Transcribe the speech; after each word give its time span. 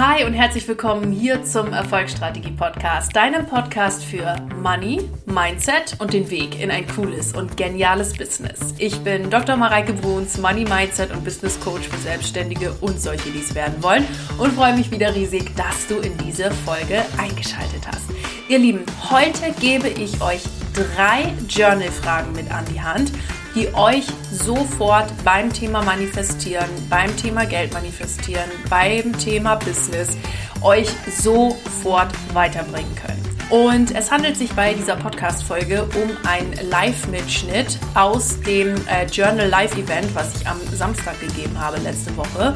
Hi 0.00 0.24
und 0.24 0.32
herzlich 0.32 0.66
willkommen 0.66 1.12
hier 1.12 1.44
zum 1.44 1.74
Erfolgsstrategie 1.74 2.52
Podcast, 2.52 3.14
deinem 3.14 3.44
Podcast 3.44 4.02
für 4.02 4.34
Money, 4.62 5.02
Mindset 5.26 5.94
und 5.98 6.14
den 6.14 6.30
Weg 6.30 6.58
in 6.58 6.70
ein 6.70 6.86
cooles 6.86 7.34
und 7.34 7.58
geniales 7.58 8.14
Business. 8.14 8.74
Ich 8.78 8.98
bin 9.00 9.28
Dr. 9.28 9.56
Mareike 9.56 9.92
Bruns, 9.92 10.38
Money 10.38 10.64
Mindset 10.64 11.10
und 11.10 11.22
Business 11.22 11.60
Coach 11.60 11.86
für 11.86 11.98
Selbstständige 11.98 12.72
und 12.80 12.98
solche, 12.98 13.28
die 13.30 13.40
es 13.40 13.54
werden 13.54 13.82
wollen 13.82 14.06
und 14.38 14.54
freue 14.54 14.74
mich 14.74 14.90
wieder 14.90 15.14
riesig, 15.14 15.54
dass 15.54 15.86
du 15.86 15.98
in 15.98 16.16
diese 16.16 16.50
Folge 16.50 17.04
eingeschaltet 17.18 17.86
hast. 17.86 18.04
Ihr 18.48 18.58
Lieben, 18.58 18.86
heute 19.10 19.52
gebe 19.60 19.88
ich 19.88 20.22
euch 20.22 20.44
drei 20.72 21.30
Journal-Fragen 21.46 22.32
mit 22.32 22.50
an 22.50 22.64
die 22.72 22.80
Hand 22.80 23.12
die 23.54 23.72
euch 23.74 24.06
sofort 24.32 25.12
beim 25.24 25.52
Thema 25.52 25.82
Manifestieren, 25.82 26.68
beim 26.88 27.16
Thema 27.16 27.44
Geld 27.44 27.72
manifestieren, 27.72 28.50
beim 28.68 29.16
Thema 29.18 29.56
Business 29.56 30.16
euch 30.62 30.88
sofort 31.10 32.12
weiterbringen 32.32 32.94
können. 32.94 33.30
Und 33.50 33.96
es 33.96 34.12
handelt 34.12 34.36
sich 34.36 34.52
bei 34.52 34.74
dieser 34.74 34.94
Podcast-Folge 34.94 35.82
um 35.82 36.10
einen 36.28 36.52
Live-Mitschnitt 36.70 37.78
aus 37.94 38.40
dem 38.42 38.76
äh, 38.86 39.06
Journal 39.06 39.48
Live-Event, 39.48 40.14
was 40.14 40.36
ich 40.36 40.46
am 40.46 40.60
Samstag 40.72 41.18
gegeben 41.20 41.58
habe 41.58 41.78
letzte 41.78 42.16
Woche. 42.16 42.54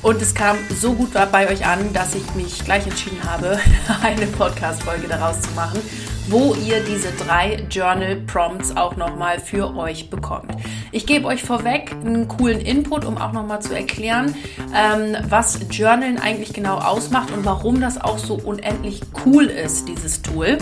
Und 0.00 0.22
es 0.22 0.32
kam 0.32 0.56
so 0.80 0.92
gut 0.92 1.10
bei 1.32 1.50
euch 1.50 1.66
an, 1.66 1.92
dass 1.92 2.14
ich 2.14 2.34
mich 2.36 2.64
gleich 2.64 2.86
entschieden 2.86 3.18
habe, 3.24 3.58
eine 4.02 4.26
Podcast-Folge 4.26 5.08
daraus 5.08 5.40
zu 5.40 5.50
machen 5.56 5.80
wo 6.28 6.54
ihr 6.54 6.80
diese 6.84 7.10
drei 7.12 7.64
Journal 7.70 8.16
Prompts 8.16 8.76
auch 8.76 8.96
nochmal 8.96 9.40
für 9.40 9.76
euch 9.76 10.10
bekommt. 10.10 10.50
Ich 10.92 11.06
gebe 11.06 11.26
euch 11.26 11.42
vorweg 11.42 11.92
einen 11.92 12.28
coolen 12.28 12.60
Input, 12.60 13.04
um 13.04 13.18
auch 13.18 13.32
nochmal 13.32 13.60
zu 13.60 13.74
erklären, 13.74 14.34
ähm, 14.74 15.16
was 15.28 15.60
Journalen 15.70 16.18
eigentlich 16.18 16.52
genau 16.52 16.78
ausmacht 16.78 17.30
und 17.32 17.44
warum 17.44 17.80
das 17.80 18.00
auch 18.00 18.18
so 18.18 18.34
unendlich 18.34 19.00
cool 19.24 19.44
ist, 19.44 19.88
dieses 19.88 20.22
Tool. 20.22 20.58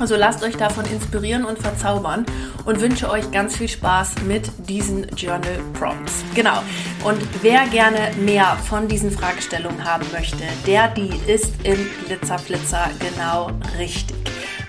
Also 0.00 0.16
lasst 0.16 0.42
euch 0.42 0.56
davon 0.56 0.86
inspirieren 0.86 1.44
und 1.44 1.58
verzaubern 1.58 2.24
und 2.64 2.80
wünsche 2.80 3.10
euch 3.10 3.30
ganz 3.32 3.58
viel 3.58 3.68
Spaß 3.68 4.22
mit 4.26 4.50
diesen 4.66 5.06
Journal 5.14 5.60
Prompts. 5.78 6.24
Genau. 6.34 6.62
Und 7.04 7.20
wer 7.42 7.66
gerne 7.66 8.10
mehr 8.18 8.56
von 8.64 8.88
diesen 8.88 9.10
Fragestellungen 9.10 9.84
haben 9.84 10.06
möchte, 10.10 10.44
der, 10.66 10.88
die 10.88 11.10
ist 11.26 11.52
im 11.64 11.86
Glitzerflitzer 12.06 12.88
genau 12.98 13.50
richtig. 13.78 14.19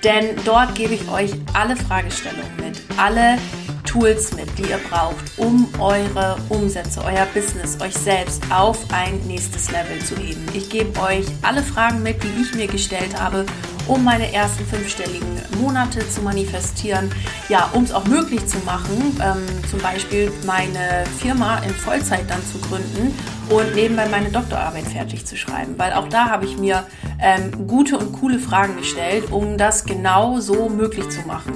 Denn 0.04 0.36
dort 0.46 0.74
gebe 0.76 0.96
ich 0.96 1.08
euch 1.10 1.32
alle 1.54 1.76
Fragestellungen 1.76 2.56
mit, 2.58 2.82
alle 2.98 3.38
Tools 3.86 4.34
mit, 4.36 4.48
die 4.58 4.70
ihr 4.70 4.80
braucht, 4.90 5.38
um 5.38 5.68
eure 5.80 6.38
Umsätze, 6.50 7.04
euer 7.04 7.28
Business, 7.34 7.80
euch 7.82 7.94
selbst 7.94 8.42
auf 8.50 8.78
ein 8.92 9.20
nächstes 9.28 9.70
Level 9.70 10.00
zu 10.00 10.16
heben. 10.16 10.44
Ich 10.54 10.70
gebe 10.70 10.98
euch 11.02 11.26
alle 11.42 11.62
Fragen 11.62 12.02
mit, 12.02 12.24
die 12.24 12.42
ich 12.42 12.54
mir 12.56 12.68
gestellt 12.68 13.20
habe, 13.20 13.46
um 13.88 14.04
meine 14.04 14.32
ersten 14.34 14.66
fünfstelligen 14.66 15.42
Monate 15.60 16.08
zu 16.10 16.22
manifestieren. 16.22 17.12
Ja, 17.50 17.70
um 17.74 17.84
es 17.84 17.92
auch 17.92 18.06
möglich 18.06 18.46
zu 18.48 18.58
machen, 18.60 19.20
ähm, 19.24 19.46
zum 19.70 19.80
Beispiel 19.80 20.32
meine 20.46 21.04
Firma 21.20 21.58
in 21.60 21.72
Vollzeit 21.72 22.30
dann 22.30 22.42
zu 22.46 22.60
gründen 22.60 23.18
und 23.50 23.76
nebenbei 23.76 24.08
meine 24.08 24.30
Doktorarbeit 24.30 24.86
fertig 24.86 25.26
zu 25.26 25.36
schreiben. 25.36 25.76
Weil 25.78 25.94
auch 25.94 26.08
da 26.08 26.30
habe 26.30 26.46
ich 26.46 26.58
mir 26.58 26.86
ähm, 27.20 27.68
gute 27.68 27.98
und 27.98 28.14
coole 28.14 28.40
Fragen 28.40 28.78
gestellt, 28.78 29.32
um 29.32 29.58
das 29.58 29.86
genau 29.86 30.40
so 30.40 30.70
möglich 30.70 31.10
zu 31.10 31.22
machen. 31.28 31.54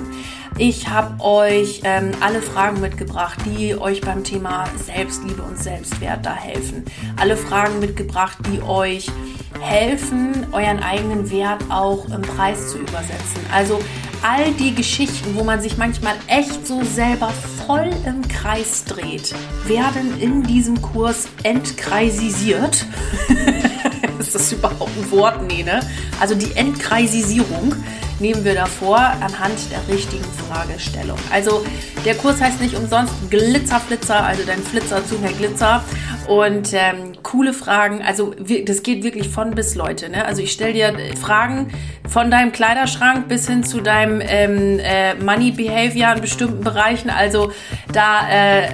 Ich 0.57 0.87
habe 0.87 1.21
euch 1.21 1.81
ähm, 1.83 2.11
alle 2.21 2.41
Fragen 2.41 2.79
mitgebracht, 2.79 3.37
die 3.45 3.75
euch 3.75 3.99
beim 3.99 4.23
Thema 4.23 4.63
Selbstliebe 4.85 5.41
und 5.41 5.61
Selbstwert 5.61 6.25
da 6.25 6.33
helfen. 6.33 6.85
Alle 7.17 7.35
Fragen 7.35 7.79
mitgebracht, 7.79 8.37
die 8.49 8.61
euch 8.61 9.09
helfen, 9.59 10.45
euren 10.51 10.81
eigenen 10.81 11.29
Wert 11.31 11.63
auch 11.69 12.05
im 12.09 12.21
Preis 12.21 12.71
zu 12.71 12.77
übersetzen. 12.77 13.39
Also 13.51 13.79
all 14.21 14.51
die 14.53 14.73
Geschichten, 14.73 15.35
wo 15.35 15.43
man 15.43 15.61
sich 15.61 15.77
manchmal 15.77 16.15
echt 16.27 16.65
so 16.65 16.83
selber 16.83 17.31
voll 17.65 17.91
im 18.05 18.27
Kreis 18.27 18.83
dreht, 18.85 19.33
werden 19.65 20.19
in 20.19 20.43
diesem 20.43 20.81
Kurs 20.81 21.27
entkreisisiert. 21.43 22.85
Ist 24.19 24.33
das 24.33 24.51
überhaupt 24.51 24.91
ein 24.97 25.11
Wort? 25.11 25.43
Nee, 25.47 25.63
ne? 25.63 25.81
Also 26.19 26.35
die 26.35 26.55
Entkreisisierung 26.55 27.75
nehmen 28.19 28.43
wir 28.43 28.55
davor 28.55 28.97
anhand 28.97 29.59
der 29.71 29.93
richtigen 29.93 30.25
Fragestellung. 30.47 31.17
Also 31.31 31.65
der 32.05 32.15
Kurs 32.15 32.41
heißt 32.41 32.61
nicht 32.61 32.75
umsonst 32.75 33.13
Glitzerflitzer, 33.29 34.23
also 34.23 34.43
dein 34.45 34.63
Flitzer 34.63 35.05
zu 35.05 35.15
mehr 35.15 35.33
Glitzer 35.33 35.83
und 36.27 36.73
ähm, 36.73 37.11
coole 37.35 37.53
Fragen. 37.53 38.01
Also 38.01 38.33
das 38.65 38.81
geht 38.81 39.03
wirklich 39.03 39.29
von 39.29 39.51
bis 39.51 39.75
Leute. 39.75 40.09
Ne? 40.09 40.25
Also 40.25 40.41
ich 40.41 40.53
stelle 40.53 40.73
dir 40.73 41.15
Fragen 41.17 41.67
von 42.07 42.31
deinem 42.31 42.53
Kleiderschrank 42.53 43.27
bis 43.27 43.47
hin 43.47 43.63
zu 43.63 43.81
deinem 43.81 44.21
ähm, 44.21 44.79
äh, 44.79 45.15
Money 45.15 45.51
Behavior 45.51 46.13
in 46.13 46.21
bestimmten 46.21 46.63
Bereichen. 46.63 47.09
Also 47.09 47.51
da 47.91 48.29
äh, 48.29 48.69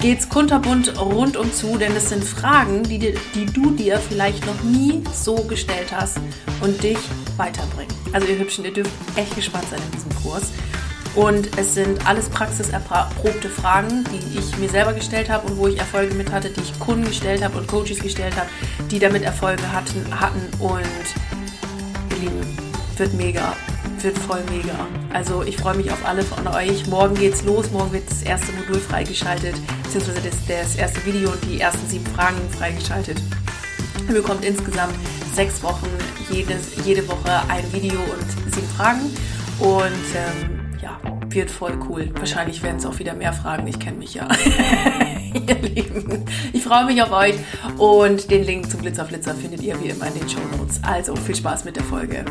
geht's 0.00 0.28
kunterbunt 0.28 1.00
rundum 1.00 1.50
zu, 1.50 1.78
denn 1.78 1.96
es 1.96 2.10
sind 2.10 2.24
Fragen, 2.24 2.82
die, 2.82 2.98
die 3.34 3.46
du 3.46 3.70
dir 3.70 3.98
vielleicht 3.98 4.44
noch 4.44 4.62
nie 4.62 5.02
so 5.14 5.36
gestellt 5.36 5.88
hast 5.96 6.18
und 6.60 6.82
dich 6.82 6.98
weiterbringen. 7.38 7.94
Also 8.12 8.26
ihr 8.26 8.38
Hübschen, 8.38 8.66
ihr 8.66 8.72
dürft 8.74 8.92
echt 9.16 9.34
gespannt 9.34 9.64
sein 9.70 9.80
in 9.86 9.92
diesem 9.92 10.22
Kurs. 10.22 10.52
Und 11.14 11.56
es 11.58 11.74
sind 11.74 12.06
alles 12.06 12.28
praxiserprobte 12.28 13.48
Fragen, 13.48 14.04
die 14.10 14.38
ich 14.38 14.56
mir 14.58 14.68
selber 14.68 14.92
gestellt 14.92 15.30
habe 15.30 15.46
und 15.46 15.58
wo 15.58 15.68
ich 15.68 15.78
Erfolge 15.78 16.14
mit 16.14 16.32
hatte, 16.32 16.50
die 16.50 16.60
ich 16.60 16.78
Kunden 16.80 17.04
gestellt 17.04 17.44
habe 17.44 17.58
und 17.58 17.68
Coaches 17.68 18.00
gestellt 18.00 18.36
habe, 18.36 18.48
die 18.90 18.98
damit 18.98 19.22
Erfolge 19.22 19.62
hatten. 19.72 20.04
hatten. 20.20 20.42
Und 20.58 20.82
ihr 22.10 22.16
Lieben, 22.18 22.58
wird 22.98 23.14
mega, 23.14 23.56
wird 24.00 24.18
voll 24.18 24.42
mega. 24.50 24.74
Also 25.12 25.42
ich 25.42 25.56
freue 25.56 25.76
mich 25.76 25.90
auf 25.90 26.04
alle 26.04 26.22
von 26.22 26.46
euch. 26.48 26.86
Morgen 26.88 27.14
geht's 27.14 27.44
los, 27.44 27.70
morgen 27.70 27.92
wird 27.92 28.10
das 28.10 28.22
erste 28.22 28.52
Modul 28.52 28.80
freigeschaltet, 28.80 29.54
beziehungsweise 29.84 30.20
das, 30.20 30.36
das 30.48 30.76
erste 30.76 31.04
Video 31.04 31.30
und 31.30 31.44
die 31.44 31.60
ersten 31.60 31.88
sieben 31.88 32.06
Fragen 32.06 32.38
freigeschaltet. 32.50 33.20
Ihr 34.08 34.14
bekommt 34.14 34.44
insgesamt 34.44 34.94
sechs 35.34 35.62
Wochen 35.62 35.88
jedes, 36.30 36.84
jede 36.84 37.06
Woche 37.08 37.42
ein 37.48 37.72
Video 37.72 38.00
und 38.00 38.52
sieben 38.52 38.68
Fragen. 38.76 39.16
Und 39.60 39.92
ähm, 40.14 40.63
ja, 40.84 41.00
wird 41.28 41.50
voll 41.50 41.78
cool. 41.88 42.10
Wahrscheinlich 42.14 42.62
werden 42.62 42.76
es 42.76 42.84
auch 42.84 42.98
wieder 42.98 43.14
mehr 43.14 43.32
Fragen. 43.32 43.66
Ich 43.66 43.80
kenne 43.80 43.96
mich 43.96 44.12
ja. 44.12 44.28
ihr 45.34 45.54
Lieben, 45.54 46.26
ich 46.52 46.62
freue 46.62 46.84
mich 46.84 47.02
auf 47.02 47.10
euch. 47.10 47.36
Und 47.78 48.30
den 48.30 48.44
Link 48.44 48.70
zum 48.70 48.82
Glitzerflitzer 48.82 49.34
findet 49.34 49.62
ihr 49.62 49.82
wie 49.82 49.88
immer 49.88 50.06
in 50.08 50.14
den 50.14 50.28
Show 50.28 50.40
Notes. 50.58 50.80
Also 50.84 51.16
viel 51.16 51.36
Spaß 51.36 51.64
mit 51.64 51.76
der 51.76 51.84
Folge. 51.84 52.24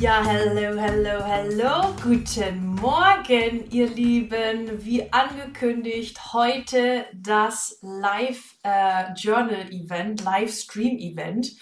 Ja, 0.00 0.22
hallo, 0.22 0.78
hallo, 0.80 1.24
hallo. 1.24 1.94
Guten 2.02 2.74
Morgen, 2.74 3.70
ihr 3.70 3.88
Lieben. 3.88 4.84
Wie 4.84 5.10
angekündigt, 5.10 6.18
heute 6.34 7.06
das 7.14 7.78
Live 7.80 8.56
äh, 8.62 9.14
Journal 9.16 9.70
Event, 9.70 10.22
Livestream 10.22 10.98
Event. 10.98 11.52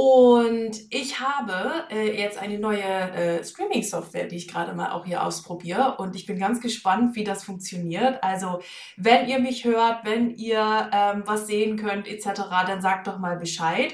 Und 0.00 0.76
ich 0.90 1.18
habe 1.18 1.82
äh, 1.90 2.16
jetzt 2.16 2.38
eine 2.38 2.60
neue 2.60 2.84
äh, 2.84 3.42
Streaming-Software, 3.42 4.28
die 4.28 4.36
ich 4.36 4.46
gerade 4.46 4.72
mal 4.72 4.92
auch 4.92 5.04
hier 5.04 5.24
ausprobiere. 5.24 5.96
Und 5.96 6.14
ich 6.14 6.24
bin 6.24 6.38
ganz 6.38 6.60
gespannt, 6.60 7.16
wie 7.16 7.24
das 7.24 7.42
funktioniert. 7.42 8.22
Also, 8.22 8.60
wenn 8.96 9.26
ihr 9.26 9.40
mich 9.40 9.64
hört, 9.64 10.04
wenn 10.04 10.30
ihr 10.36 10.88
ähm, 10.92 11.24
was 11.26 11.48
sehen 11.48 11.76
könnt, 11.76 12.06
etc., 12.06 12.42
dann 12.68 12.80
sagt 12.80 13.08
doch 13.08 13.18
mal 13.18 13.38
Bescheid. 13.38 13.92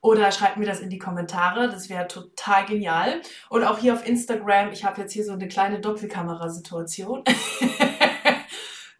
Oder 0.00 0.30
schreibt 0.30 0.56
mir 0.56 0.66
das 0.66 0.78
in 0.78 0.88
die 0.88 0.98
Kommentare. 0.98 1.68
Das 1.68 1.88
wäre 1.88 2.06
total 2.06 2.66
genial. 2.66 3.20
Und 3.48 3.64
auch 3.64 3.78
hier 3.78 3.94
auf 3.94 4.06
Instagram, 4.06 4.70
ich 4.70 4.84
habe 4.84 5.00
jetzt 5.00 5.14
hier 5.14 5.24
so 5.24 5.32
eine 5.32 5.48
kleine 5.48 5.80
Doppelkamerasituation. 5.80 7.24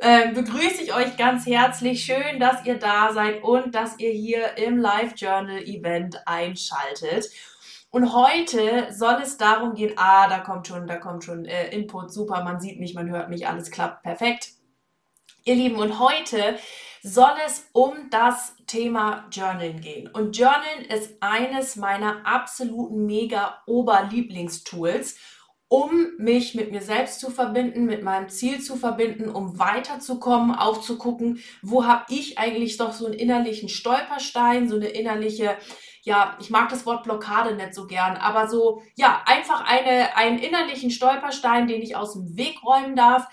äh, 0.00 0.32
begrüße 0.32 0.82
ich 0.82 0.94
euch 0.94 1.16
ganz 1.16 1.46
herzlich. 1.46 2.04
Schön, 2.04 2.40
dass 2.40 2.64
ihr 2.64 2.78
da 2.78 3.12
seid 3.12 3.44
und 3.44 3.74
dass 3.74 3.98
ihr 3.98 4.10
hier 4.10 4.56
im 4.56 4.78
Live 4.78 5.12
Journal 5.16 5.62
Event 5.62 6.26
einschaltet. 6.26 7.30
Und 7.90 8.14
heute 8.14 8.86
soll 8.92 9.18
es 9.22 9.36
darum 9.36 9.74
gehen, 9.74 9.92
ah, 9.96 10.28
da 10.28 10.38
kommt 10.38 10.66
schon, 10.66 10.86
da 10.86 10.96
kommt 10.96 11.24
schon 11.24 11.44
äh, 11.44 11.68
Input, 11.70 12.12
super, 12.12 12.42
man 12.44 12.60
sieht 12.60 12.80
mich, 12.80 12.94
man 12.94 13.10
hört 13.10 13.28
mich, 13.28 13.46
alles 13.46 13.70
klappt 13.70 14.02
perfekt. 14.02 14.52
Ihr 15.44 15.56
Lieben, 15.56 15.76
und 15.76 15.98
heute 15.98 16.56
soll 17.02 17.32
es 17.46 17.68
um 17.72 18.08
das 18.10 18.54
Thema 18.66 19.26
Journalen 19.30 19.80
gehen. 19.80 20.08
Und 20.08 20.36
Journalen 20.36 20.84
ist 20.88 21.16
eines 21.20 21.76
meiner 21.76 22.24
absoluten 22.24 23.06
mega 23.06 23.62
Oberlieblingstools 23.66 25.16
um 25.70 26.08
mich 26.18 26.56
mit 26.56 26.72
mir 26.72 26.82
selbst 26.82 27.20
zu 27.20 27.30
verbinden, 27.30 27.84
mit 27.84 28.02
meinem 28.02 28.28
Ziel 28.28 28.60
zu 28.60 28.74
verbinden, 28.74 29.28
um 29.28 29.60
weiterzukommen, 29.60 30.52
auch 30.52 30.80
zu 30.80 30.98
gucken, 30.98 31.38
wo 31.62 31.86
habe 31.86 32.06
ich 32.08 32.38
eigentlich 32.38 32.76
doch 32.76 32.92
so 32.92 33.06
einen 33.06 33.14
innerlichen 33.14 33.68
Stolperstein, 33.68 34.68
so 34.68 34.74
eine 34.74 34.88
innerliche, 34.88 35.56
ja, 36.02 36.36
ich 36.40 36.50
mag 36.50 36.70
das 36.70 36.86
Wort 36.86 37.04
Blockade 37.04 37.54
nicht 37.54 37.72
so 37.72 37.86
gern, 37.86 38.16
aber 38.16 38.48
so, 38.48 38.82
ja, 38.96 39.22
einfach 39.26 39.64
eine, 39.64 40.16
einen 40.16 40.40
innerlichen 40.40 40.90
Stolperstein, 40.90 41.68
den 41.68 41.82
ich 41.82 41.94
aus 41.94 42.14
dem 42.14 42.36
Weg 42.36 42.64
räumen 42.64 42.96
darf, 42.96 43.28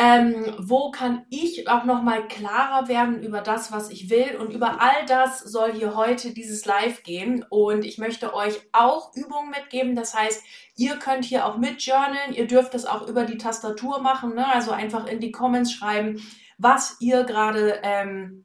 Ähm, 0.00 0.54
wo 0.58 0.92
kann 0.92 1.26
ich 1.28 1.68
auch 1.68 1.82
noch 1.82 2.02
mal 2.02 2.28
klarer 2.28 2.86
werden 2.86 3.20
über 3.20 3.40
das, 3.40 3.72
was 3.72 3.90
ich 3.90 4.08
will? 4.08 4.36
Und 4.38 4.52
über 4.52 4.80
all 4.80 5.04
das 5.06 5.40
soll 5.40 5.72
hier 5.72 5.96
heute 5.96 6.32
dieses 6.32 6.64
Live 6.66 7.02
gehen. 7.02 7.44
Und 7.50 7.84
ich 7.84 7.98
möchte 7.98 8.32
euch 8.32 8.60
auch 8.70 9.12
Übungen 9.16 9.50
mitgeben. 9.50 9.96
Das 9.96 10.14
heißt, 10.14 10.44
ihr 10.76 10.96
könnt 11.00 11.24
hier 11.24 11.46
auch 11.46 11.56
mit 11.56 11.82
journalen. 11.82 12.32
Ihr 12.32 12.46
dürft 12.46 12.76
es 12.76 12.86
auch 12.86 13.08
über 13.08 13.24
die 13.24 13.38
Tastatur 13.38 13.98
machen. 14.00 14.36
Ne? 14.36 14.46
Also 14.46 14.70
einfach 14.70 15.06
in 15.08 15.18
die 15.18 15.32
Comments 15.32 15.72
schreiben, 15.72 16.22
was 16.58 16.96
ihr 17.00 17.24
gerade 17.24 17.80
ähm, 17.82 18.44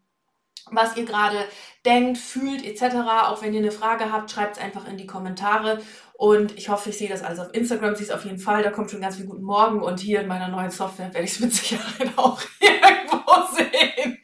was 0.71 0.95
ihr 0.97 1.05
gerade 1.05 1.45
denkt, 1.85 2.17
fühlt 2.17 2.65
etc. 2.65 2.95
Auch 3.25 3.41
wenn 3.41 3.53
ihr 3.53 3.59
eine 3.59 3.71
Frage 3.71 4.11
habt, 4.11 4.31
schreibt 4.31 4.57
es 4.57 4.63
einfach 4.63 4.87
in 4.87 4.97
die 4.97 5.07
Kommentare. 5.07 5.81
Und 6.13 6.57
ich 6.57 6.69
hoffe, 6.69 6.89
ich 6.89 6.97
sehe 6.97 7.09
das 7.09 7.23
alles 7.23 7.39
auf 7.39 7.53
Instagram, 7.53 7.95
sehe 7.95 8.05
es 8.05 8.11
auf 8.11 8.23
jeden 8.23 8.39
Fall. 8.39 8.63
Da 8.63 8.71
kommt 8.71 8.91
schon 8.91 9.01
ganz 9.01 9.17
viel 9.17 9.25
Guten 9.25 9.43
Morgen. 9.43 9.81
Und 9.81 9.99
hier 9.99 10.21
in 10.21 10.27
meiner 10.27 10.47
neuen 10.47 10.71
Software 10.71 11.13
werde 11.13 11.25
ich 11.25 11.33
es 11.33 11.39
mit 11.39 11.53
Sicherheit 11.53 12.11
auch 12.15 12.41
irgendwo 12.59 13.55
sehen. 13.55 14.19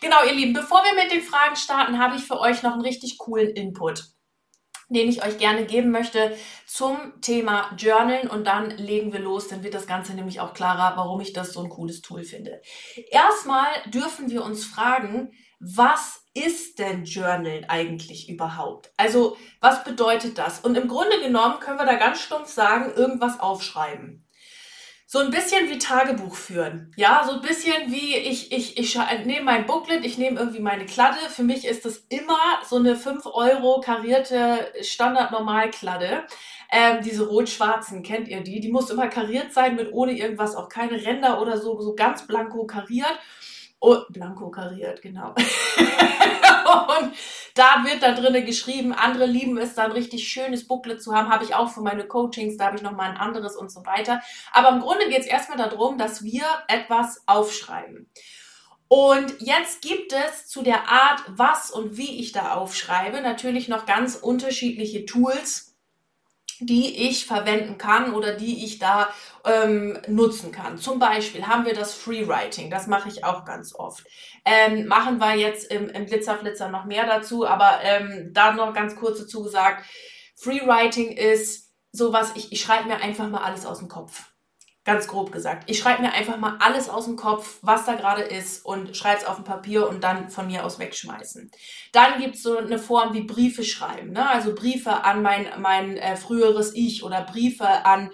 Genau, 0.00 0.24
ihr 0.26 0.32
Lieben, 0.32 0.54
bevor 0.54 0.82
wir 0.82 1.02
mit 1.02 1.12
den 1.12 1.22
Fragen 1.22 1.56
starten, 1.56 1.98
habe 1.98 2.16
ich 2.16 2.22
für 2.22 2.40
euch 2.40 2.62
noch 2.62 2.72
einen 2.72 2.82
richtig 2.82 3.18
coolen 3.18 3.50
Input 3.50 4.10
den 4.90 5.08
ich 5.08 5.24
euch 5.24 5.38
gerne 5.38 5.64
geben 5.64 5.90
möchte 5.90 6.36
zum 6.66 7.20
Thema 7.20 7.70
Journalen 7.78 8.28
und 8.28 8.46
dann 8.46 8.70
legen 8.70 9.12
wir 9.12 9.20
los, 9.20 9.48
dann 9.48 9.62
wird 9.62 9.74
das 9.74 9.86
Ganze 9.86 10.14
nämlich 10.14 10.40
auch 10.40 10.52
klarer, 10.52 10.96
warum 10.96 11.20
ich 11.20 11.32
das 11.32 11.52
so 11.52 11.62
ein 11.62 11.70
cooles 11.70 12.02
Tool 12.02 12.24
finde. 12.24 12.60
Erstmal 13.10 13.68
dürfen 13.86 14.30
wir 14.30 14.44
uns 14.44 14.64
fragen, 14.64 15.32
was 15.60 16.19
ist 16.34 16.78
denn 16.78 17.04
Journal 17.04 17.64
eigentlich 17.68 18.28
überhaupt? 18.28 18.92
Also, 18.96 19.36
was 19.60 19.84
bedeutet 19.84 20.38
das? 20.38 20.60
Und 20.60 20.76
im 20.76 20.88
Grunde 20.88 21.20
genommen 21.20 21.60
können 21.60 21.78
wir 21.78 21.86
da 21.86 21.96
ganz 21.96 22.20
stumpf 22.20 22.48
sagen, 22.48 22.92
irgendwas 22.94 23.40
aufschreiben. 23.40 24.26
So 25.12 25.18
ein 25.18 25.32
bisschen 25.32 25.68
wie 25.68 25.78
Tagebuch 25.78 26.36
führen. 26.36 26.92
Ja, 26.96 27.24
so 27.26 27.32
ein 27.32 27.40
bisschen 27.40 27.90
wie 27.90 28.14
ich, 28.14 28.52
ich, 28.52 28.78
ich 28.78 28.96
nehme 29.24 29.44
mein 29.44 29.66
Booklet, 29.66 30.04
ich 30.04 30.18
nehme 30.18 30.38
irgendwie 30.38 30.60
meine 30.60 30.86
Kladde. 30.86 31.18
Für 31.28 31.42
mich 31.42 31.64
ist 31.66 31.84
das 31.84 32.06
immer 32.10 32.38
so 32.64 32.76
eine 32.76 32.94
5 32.94 33.26
Euro 33.26 33.80
karierte 33.80 34.72
Standard-Normal-Kladde. 34.82 36.26
Ähm, 36.70 37.02
diese 37.02 37.26
rot-schwarzen, 37.26 38.04
kennt 38.04 38.28
ihr 38.28 38.42
die? 38.42 38.60
Die 38.60 38.70
muss 38.70 38.90
immer 38.90 39.08
kariert 39.08 39.52
sein 39.52 39.74
mit 39.74 39.92
ohne 39.92 40.12
irgendwas, 40.16 40.54
auch 40.54 40.68
keine 40.68 41.04
Ränder 41.04 41.42
oder 41.42 41.58
so, 41.58 41.80
so 41.80 41.96
ganz 41.96 42.28
blanko 42.28 42.66
kariert. 42.66 43.18
Oh, 43.80 43.96
blanko 44.10 44.50
kariert, 44.50 45.00
genau. 45.00 45.28
und 45.34 47.14
da 47.54 47.82
wird 47.84 48.02
da 48.02 48.12
drinnen 48.12 48.44
geschrieben, 48.44 48.92
andere 48.92 49.24
lieben 49.24 49.56
es, 49.56 49.74
da 49.74 49.84
ein 49.84 49.92
richtig 49.92 50.28
schönes 50.28 50.68
Booklet 50.68 51.02
zu 51.02 51.14
haben, 51.14 51.30
habe 51.30 51.44
ich 51.44 51.54
auch 51.54 51.70
für 51.70 51.80
meine 51.80 52.06
Coachings, 52.06 52.58
da 52.58 52.66
habe 52.66 52.76
ich 52.76 52.82
nochmal 52.82 53.10
ein 53.10 53.16
anderes 53.16 53.56
und 53.56 53.72
so 53.72 53.86
weiter. 53.86 54.20
Aber 54.52 54.68
im 54.68 54.80
Grunde 54.80 55.08
geht 55.08 55.20
es 55.20 55.26
erstmal 55.26 55.56
darum, 55.56 55.96
dass 55.96 56.22
wir 56.22 56.44
etwas 56.68 57.22
aufschreiben. 57.26 58.10
Und 58.88 59.40
jetzt 59.40 59.82
gibt 59.82 60.12
es 60.12 60.48
zu 60.48 60.62
der 60.62 60.88
Art, 60.88 61.22
was 61.28 61.70
und 61.70 61.96
wie 61.96 62.20
ich 62.20 62.32
da 62.32 62.54
aufschreibe, 62.54 63.20
natürlich 63.22 63.68
noch 63.68 63.86
ganz 63.86 64.16
unterschiedliche 64.16 65.06
Tools, 65.06 65.69
die 66.60 67.08
ich 67.08 67.26
verwenden 67.26 67.78
kann 67.78 68.14
oder 68.14 68.34
die 68.34 68.64
ich 68.64 68.78
da 68.78 69.08
ähm, 69.44 69.98
nutzen 70.06 70.52
kann. 70.52 70.78
Zum 70.78 70.98
Beispiel 70.98 71.46
haben 71.46 71.64
wir 71.64 71.74
das 71.74 71.94
Freewriting, 71.94 72.70
das 72.70 72.86
mache 72.86 73.08
ich 73.08 73.24
auch 73.24 73.44
ganz 73.44 73.74
oft. 73.74 74.06
Ähm, 74.44 74.86
machen 74.86 75.18
wir 75.18 75.34
jetzt 75.36 75.70
im, 75.70 75.88
im 75.88 76.06
Glitzerflitzer 76.06 76.68
noch 76.68 76.84
mehr 76.84 77.06
dazu, 77.06 77.46
aber 77.46 77.80
ähm, 77.82 78.30
da 78.32 78.52
noch 78.52 78.74
ganz 78.74 78.96
kurz 78.96 79.18
dazu 79.18 79.42
gesagt, 79.42 79.84
Freewriting 80.36 81.12
ist 81.12 81.70
sowas, 81.92 82.32
ich, 82.34 82.52
ich 82.52 82.60
schreibe 82.60 82.88
mir 82.88 82.96
einfach 82.96 83.28
mal 83.28 83.42
alles 83.42 83.66
aus 83.66 83.78
dem 83.78 83.88
Kopf. 83.88 84.29
Ganz 84.84 85.06
grob 85.06 85.30
gesagt. 85.30 85.64
Ich 85.66 85.78
schreibe 85.78 86.00
mir 86.00 86.12
einfach 86.12 86.38
mal 86.38 86.56
alles 86.58 86.88
aus 86.88 87.04
dem 87.04 87.16
Kopf, 87.16 87.58
was 87.60 87.84
da 87.84 87.94
gerade 87.94 88.22
ist 88.22 88.64
und 88.64 88.96
schreibe 88.96 89.20
es 89.20 89.26
auf 89.26 89.36
ein 89.36 89.44
Papier 89.44 89.86
und 89.86 90.02
dann 90.02 90.30
von 90.30 90.46
mir 90.46 90.64
aus 90.64 90.78
wegschmeißen. 90.78 91.50
Dann 91.92 92.18
gibt 92.18 92.36
es 92.36 92.42
so 92.42 92.56
eine 92.56 92.78
Form 92.78 93.12
wie 93.12 93.22
Briefe 93.22 93.62
schreiben. 93.62 94.12
Ne? 94.12 94.26
Also 94.26 94.54
Briefe 94.54 95.04
an 95.04 95.20
mein, 95.20 95.48
mein 95.58 95.98
äh, 95.98 96.16
früheres 96.16 96.74
Ich 96.74 97.02
oder 97.02 97.20
Briefe 97.22 97.66
an 97.66 98.10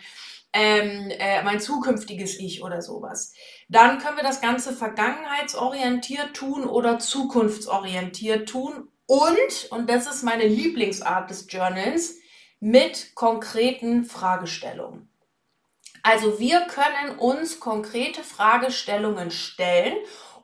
ähm, 0.52 1.10
äh, 1.10 1.42
mein 1.44 1.60
zukünftiges 1.60 2.40
Ich 2.40 2.64
oder 2.64 2.82
sowas. 2.82 3.32
Dann 3.68 3.98
können 3.98 4.16
wir 4.16 4.24
das 4.24 4.40
Ganze 4.40 4.72
vergangenheitsorientiert 4.72 6.34
tun 6.34 6.64
oder 6.64 6.98
zukunftsorientiert 6.98 8.48
tun. 8.48 8.88
Und, 9.06 9.68
und 9.70 9.88
das 9.88 10.06
ist 10.06 10.24
meine 10.24 10.46
Lieblingsart 10.46 11.30
des 11.30 11.46
Journals, 11.48 12.16
mit 12.58 13.14
konkreten 13.14 14.04
Fragestellungen. 14.04 15.10
Also 16.06 16.38
wir 16.38 16.60
können 16.60 17.18
uns 17.18 17.58
konkrete 17.58 18.22
Fragestellungen 18.22 19.32
stellen, 19.32 19.96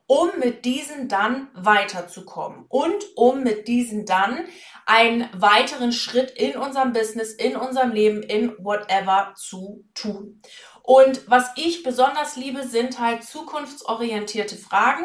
um 0.08 0.30
mit 0.40 0.64
diesen 0.64 1.06
dann 1.06 1.50
weiterzukommen 1.54 2.64
und 2.68 3.04
um 3.14 3.44
mit 3.44 3.68
diesen 3.68 4.04
dann 4.04 4.40
einen 4.86 5.28
weiteren 5.32 5.92
Schritt 5.92 6.32
in 6.32 6.56
unserem 6.56 6.92
Business, 6.92 7.32
in 7.32 7.54
unserem 7.54 7.92
Leben, 7.92 8.24
in 8.24 8.56
whatever 8.58 9.34
zu 9.36 9.84
tun. 9.94 10.42
Und 10.82 11.30
was 11.30 11.52
ich 11.54 11.84
besonders 11.84 12.34
liebe, 12.34 12.64
sind 12.64 12.98
halt 12.98 13.22
zukunftsorientierte 13.22 14.56
Fragen, 14.56 15.04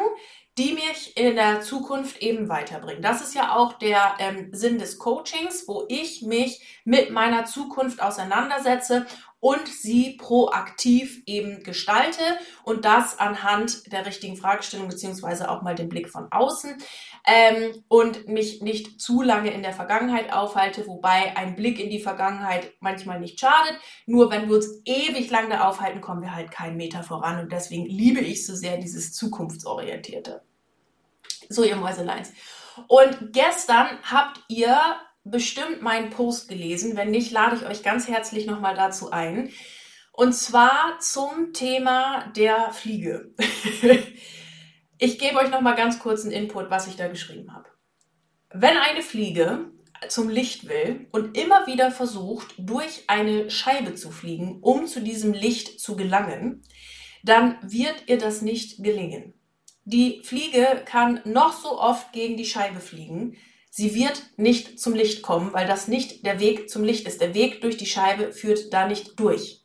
die 0.58 0.72
mich 0.72 1.16
in 1.16 1.36
der 1.36 1.60
Zukunft 1.60 2.20
eben 2.20 2.48
weiterbringen. 2.48 3.00
Das 3.00 3.22
ist 3.22 3.36
ja 3.36 3.54
auch 3.54 3.74
der 3.74 4.14
ähm, 4.18 4.48
Sinn 4.52 4.80
des 4.80 4.98
Coachings, 4.98 5.68
wo 5.68 5.84
ich 5.88 6.22
mich 6.22 6.82
mit 6.84 7.10
meiner 7.10 7.44
Zukunft 7.44 8.02
auseinandersetze 8.02 9.06
und 9.40 9.68
sie 9.68 10.16
proaktiv 10.16 11.22
eben 11.26 11.62
gestalte 11.62 12.22
und 12.64 12.84
das 12.84 13.18
anhand 13.18 13.92
der 13.92 14.04
richtigen 14.04 14.36
Fragestellung 14.36 14.88
beziehungsweise 14.88 15.50
auch 15.50 15.62
mal 15.62 15.74
den 15.74 15.88
Blick 15.88 16.08
von 16.08 16.30
außen 16.32 16.76
ähm, 17.26 17.84
und 17.88 18.26
mich 18.26 18.62
nicht 18.62 19.00
zu 19.00 19.22
lange 19.22 19.52
in 19.52 19.62
der 19.62 19.72
Vergangenheit 19.72 20.32
aufhalte, 20.32 20.86
wobei 20.86 21.36
ein 21.36 21.54
Blick 21.54 21.78
in 21.78 21.90
die 21.90 22.00
Vergangenheit 22.00 22.72
manchmal 22.80 23.20
nicht 23.20 23.38
schadet. 23.38 23.78
Nur 24.06 24.30
wenn 24.30 24.48
wir 24.48 24.56
uns 24.56 24.82
ewig 24.84 25.30
lang 25.30 25.48
da 25.50 25.68
aufhalten, 25.68 26.00
kommen 26.00 26.22
wir 26.22 26.34
halt 26.34 26.50
keinen 26.50 26.76
Meter 26.76 27.02
voran 27.02 27.38
und 27.38 27.52
deswegen 27.52 27.86
liebe 27.86 28.20
ich 28.20 28.44
so 28.44 28.54
sehr 28.54 28.78
dieses 28.78 29.12
zukunftsorientierte. 29.12 30.42
So, 31.48 31.62
ihr 31.62 31.76
Mäuseleins. 31.76 32.32
Und 32.86 33.32
gestern 33.32 33.98
habt 34.02 34.40
ihr 34.48 34.78
bestimmt 35.24 35.82
meinen 35.82 36.10
Post 36.10 36.48
gelesen. 36.48 36.96
Wenn 36.96 37.10
nicht, 37.10 37.30
lade 37.30 37.56
ich 37.56 37.66
euch 37.66 37.82
ganz 37.82 38.08
herzlich 38.08 38.46
nochmal 38.46 38.74
dazu 38.74 39.10
ein. 39.10 39.50
Und 40.12 40.32
zwar 40.32 40.98
zum 41.00 41.52
Thema 41.52 42.32
der 42.36 42.72
Fliege. 42.72 43.34
ich 44.98 45.18
gebe 45.18 45.36
euch 45.36 45.50
nochmal 45.50 45.76
ganz 45.76 45.98
kurz 46.00 46.24
einen 46.24 46.32
Input, 46.32 46.70
was 46.70 46.88
ich 46.88 46.96
da 46.96 47.08
geschrieben 47.08 47.54
habe. 47.54 47.68
Wenn 48.50 48.76
eine 48.76 49.02
Fliege 49.02 49.70
zum 50.08 50.28
Licht 50.28 50.68
will 50.68 51.06
und 51.12 51.36
immer 51.36 51.66
wieder 51.66 51.90
versucht, 51.90 52.54
durch 52.58 53.04
eine 53.08 53.50
Scheibe 53.50 53.94
zu 53.94 54.10
fliegen, 54.10 54.58
um 54.60 54.86
zu 54.86 55.00
diesem 55.00 55.32
Licht 55.32 55.80
zu 55.80 55.96
gelangen, 55.96 56.62
dann 57.22 57.58
wird 57.62 58.04
ihr 58.06 58.18
das 58.18 58.42
nicht 58.42 58.82
gelingen. 58.82 59.34
Die 59.84 60.20
Fliege 60.22 60.82
kann 60.84 61.20
noch 61.24 61.52
so 61.52 61.78
oft 61.78 62.12
gegen 62.12 62.36
die 62.36 62.44
Scheibe 62.44 62.80
fliegen. 62.80 63.36
Sie 63.78 63.94
wird 63.94 64.24
nicht 64.36 64.80
zum 64.80 64.92
Licht 64.92 65.22
kommen, 65.22 65.52
weil 65.52 65.64
das 65.64 65.86
nicht 65.86 66.26
der 66.26 66.40
Weg 66.40 66.68
zum 66.68 66.82
Licht 66.82 67.06
ist. 67.06 67.20
Der 67.20 67.32
Weg 67.32 67.60
durch 67.60 67.76
die 67.76 67.86
Scheibe 67.86 68.32
führt 68.32 68.72
da 68.74 68.88
nicht 68.88 69.20
durch. 69.20 69.64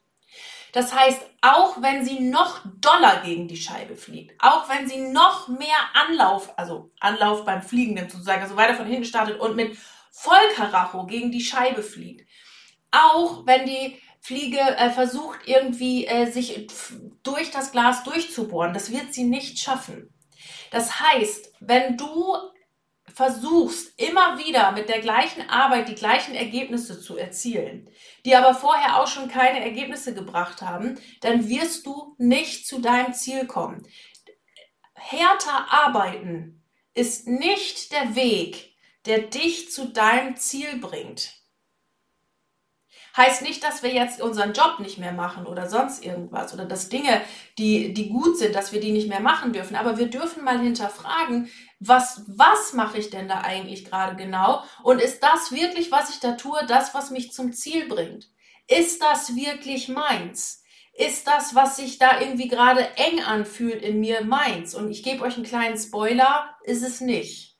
Das 0.71 0.93
heißt, 0.93 1.19
auch 1.41 1.81
wenn 1.81 2.05
sie 2.05 2.19
noch 2.19 2.61
doller 2.79 3.23
gegen 3.25 3.47
die 3.47 3.57
Scheibe 3.57 3.95
fliegt, 3.95 4.39
auch 4.39 4.69
wenn 4.69 4.87
sie 4.87 4.99
noch 4.99 5.47
mehr 5.47 5.79
Anlauf, 5.95 6.53
also 6.59 6.91
Anlauf 6.99 7.43
beim 7.43 7.63
Fliegen 7.63 7.95
nimmt 7.95 8.11
sozusagen, 8.11 8.43
also 8.43 8.55
weiter 8.55 8.75
von 8.75 8.85
hinten 8.85 9.05
startet 9.05 9.39
und 9.39 9.55
mit 9.55 9.75
Vollkaracho 10.11 11.07
gegen 11.07 11.31
die 11.31 11.41
Scheibe 11.41 11.81
fliegt, 11.81 12.29
auch 12.91 13.47
wenn 13.47 13.65
die 13.65 13.99
Fliege 14.21 14.59
äh, 14.59 14.91
versucht 14.91 15.39
irgendwie 15.47 16.05
äh, 16.05 16.29
sich 16.29 16.67
durch 17.23 17.49
das 17.49 17.71
Glas 17.71 18.03
durchzubohren, 18.03 18.75
das 18.75 18.91
wird 18.91 19.11
sie 19.11 19.23
nicht 19.23 19.57
schaffen. 19.57 20.13
Das 20.69 20.99
heißt, 20.99 21.51
wenn 21.61 21.97
du 21.97 22.52
versuchst 23.13 23.99
immer 23.99 24.37
wieder 24.39 24.71
mit 24.71 24.89
der 24.89 24.99
gleichen 24.99 25.49
Arbeit 25.49 25.87
die 25.87 25.95
gleichen 25.95 26.35
Ergebnisse 26.35 26.99
zu 26.99 27.17
erzielen, 27.17 27.89
die 28.25 28.35
aber 28.35 28.55
vorher 28.55 29.01
auch 29.01 29.07
schon 29.07 29.29
keine 29.29 29.63
Ergebnisse 29.63 30.13
gebracht 30.13 30.61
haben, 30.61 30.99
dann 31.21 31.47
wirst 31.47 31.85
du 31.85 32.15
nicht 32.17 32.67
zu 32.67 32.79
deinem 32.79 33.13
Ziel 33.13 33.45
kommen. 33.45 33.87
Härter 34.95 35.71
arbeiten 35.71 36.63
ist 36.93 37.27
nicht 37.27 37.91
der 37.91 38.15
Weg, 38.15 38.75
der 39.05 39.19
dich 39.19 39.71
zu 39.71 39.89
deinem 39.89 40.37
Ziel 40.37 40.79
bringt. 40.79 41.42
Heißt 43.15 43.43
nicht, 43.43 43.63
dass 43.63 43.83
wir 43.83 43.93
jetzt 43.93 44.21
unseren 44.21 44.53
Job 44.53 44.79
nicht 44.79 44.97
mehr 44.97 45.11
machen 45.11 45.45
oder 45.45 45.69
sonst 45.69 46.03
irgendwas 46.03 46.53
oder 46.53 46.65
dass 46.65 46.89
Dinge, 46.89 47.21
die, 47.57 47.93
die 47.93 48.09
gut 48.09 48.37
sind, 48.37 48.55
dass 48.55 48.71
wir 48.71 48.79
die 48.79 48.91
nicht 48.91 49.07
mehr 49.07 49.19
machen 49.19 49.53
dürfen. 49.53 49.75
Aber 49.75 49.97
wir 49.97 50.07
dürfen 50.07 50.43
mal 50.43 50.59
hinterfragen, 50.59 51.49
was, 51.79 52.23
was 52.27 52.73
mache 52.73 52.97
ich 52.97 53.09
denn 53.09 53.27
da 53.27 53.41
eigentlich 53.41 53.85
gerade 53.85 54.15
genau? 54.15 54.63
Und 54.81 54.99
ist 54.99 55.21
das 55.21 55.51
wirklich, 55.51 55.91
was 55.91 56.09
ich 56.09 56.19
da 56.19 56.31
tue, 56.33 56.65
das, 56.67 56.93
was 56.95 57.11
mich 57.11 57.31
zum 57.31 57.53
Ziel 57.53 57.87
bringt? 57.87 58.29
Ist 58.67 59.01
das 59.01 59.35
wirklich 59.35 59.89
meins? 59.89 60.63
ist 60.93 61.25
das, 61.27 61.55
was 61.55 61.77
sich 61.77 61.97
da 61.97 62.19
irgendwie 62.19 62.47
gerade 62.47 62.87
eng 62.97 63.19
anfühlt 63.23 63.81
in 63.81 63.99
mir, 63.99 64.23
meins. 64.23 64.75
Und 64.75 64.91
ich 64.91 65.03
gebe 65.03 65.23
euch 65.23 65.35
einen 65.35 65.45
kleinen 65.45 65.77
Spoiler, 65.77 66.55
ist 66.63 66.83
es 66.83 67.01
nicht. 67.01 67.52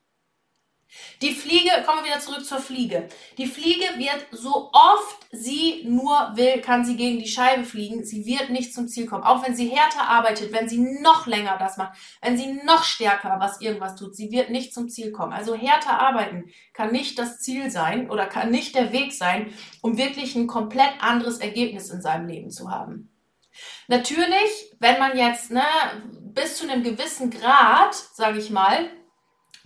Die 1.22 1.34
Fliege, 1.34 1.70
kommen 1.86 2.00
wir 2.00 2.12
wieder 2.12 2.20
zurück 2.20 2.46
zur 2.46 2.60
Fliege. 2.60 3.08
Die 3.38 3.48
Fliege 3.48 3.86
wird 3.98 4.28
so 4.32 4.70
oft 4.74 5.28
sie 5.32 5.84
nur 5.88 6.32
will, 6.36 6.62
kann 6.62 6.86
sie 6.86 6.96
gegen 6.96 7.20
die 7.20 7.28
Scheibe 7.28 7.64
fliegen. 7.64 8.04
Sie 8.04 8.26
wird 8.26 8.50
nicht 8.50 8.74
zum 8.74 8.88
Ziel 8.88 9.06
kommen. 9.06 9.24
Auch 9.24 9.46
wenn 9.46 9.56
sie 9.56 9.70
härter 9.70 10.08
arbeitet, 10.08 10.52
wenn 10.52 10.70
sie 10.70 10.80
noch 10.80 11.26
länger 11.26 11.58
das 11.58 11.78
macht, 11.78 11.98
wenn 12.22 12.38
sie 12.38 12.54
noch 12.66 12.84
stärker 12.84 13.38
was 13.40 13.62
irgendwas 13.62 13.96
tut, 13.96 14.16
sie 14.16 14.32
wird 14.32 14.50
nicht 14.50 14.74
zum 14.74 14.90
Ziel 14.90 15.12
kommen. 15.12 15.34
Also 15.34 15.56
härter 15.56 16.00
arbeiten 16.00 16.52
kann 16.74 16.92
nicht 16.92 17.18
das 17.18 17.40
Ziel 17.40 17.72
sein 17.72 18.10
oder 18.10 18.26
kann 18.26 18.52
nicht 18.52 18.76
der 18.76 18.92
Weg 18.92 19.14
sein, 19.14 19.54
um 19.82 19.98
wirklich 19.98 20.36
ein 20.36 20.48
komplett 20.48 20.94
anderes 21.00 21.40
Ergebnis 21.40 21.90
in 21.90 22.02
seinem 22.02 22.28
Leben 22.28 22.52
zu 22.52 22.70
haben. 22.70 23.10
Natürlich, 23.88 24.74
wenn 24.80 25.00
man 25.00 25.18
jetzt 25.18 25.52
ne, 25.52 25.64
bis 26.22 26.58
zu 26.58 26.70
einem 26.70 26.84
gewissen 26.84 27.30
Grad, 27.30 27.94
sage 27.94 28.40
ich 28.40 28.50
mal, 28.50 28.90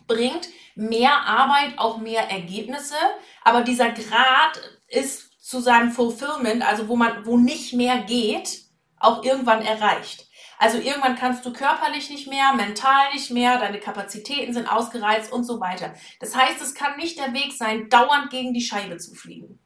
bringt 0.08 0.50
mehr 0.78 1.26
Arbeit 1.26 1.78
auch 1.78 1.98
mehr 1.98 2.30
Ergebnisse, 2.30 2.96
aber 3.44 3.64
dieser 3.64 3.92
Grad 3.92 4.62
ist 4.88 5.42
zu 5.44 5.60
seinem 5.60 5.92
Fulfillment, 5.92 6.66
also 6.66 6.88
wo 6.88 6.96
man, 6.96 7.26
wo 7.26 7.38
nicht 7.38 7.74
mehr 7.74 8.00
geht, 8.04 8.62
auch 8.98 9.24
irgendwann 9.24 9.62
erreicht. 9.62 10.28
Also 10.60 10.78
irgendwann 10.78 11.16
kannst 11.16 11.46
du 11.46 11.54
körperlich 11.54 12.10
nicht 12.10 12.28
mehr, 12.28 12.54
mental 12.54 13.14
nicht 13.14 13.30
mehr, 13.32 13.60
deine 13.60 13.80
Kapazitäten 13.80 14.54
sind 14.54 14.68
ausgereizt 14.68 15.32
und 15.32 15.44
so 15.44 15.60
weiter. 15.60 15.94
Das 16.20 16.36
heißt, 16.36 16.62
es 16.62 16.74
kann 16.74 16.98
nicht 16.98 17.20
der 17.20 17.34
Weg 17.34 17.54
sein, 17.54 17.90
dauernd 17.90 18.32
gegen 18.32 18.54
die 18.54 18.62
Scheibe 18.62 18.98
zu 18.98 19.14
fliegen. 19.14 19.60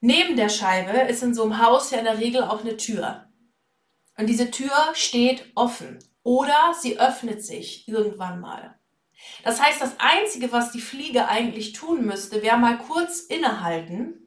Neben 0.00 0.36
der 0.36 0.48
Scheibe 0.48 0.98
ist 1.10 1.22
in 1.22 1.34
so 1.34 1.42
einem 1.42 1.62
Haus 1.62 1.90
ja 1.90 1.98
in 1.98 2.04
der 2.04 2.18
Regel 2.18 2.44
auch 2.44 2.60
eine 2.60 2.76
Tür. 2.76 3.26
Und 4.16 4.26
diese 4.26 4.50
Tür 4.50 4.72
steht 4.94 5.44
offen 5.54 5.98
oder 6.22 6.74
sie 6.78 6.98
öffnet 6.98 7.44
sich 7.44 7.86
irgendwann 7.86 8.40
mal. 8.40 8.77
Das 9.42 9.60
heißt, 9.60 9.80
das 9.80 9.94
Einzige, 9.98 10.52
was 10.52 10.72
die 10.72 10.80
Fliege 10.80 11.28
eigentlich 11.28 11.72
tun 11.72 12.04
müsste, 12.04 12.42
wäre 12.42 12.58
mal 12.58 12.78
kurz 12.78 13.20
innehalten. 13.20 14.24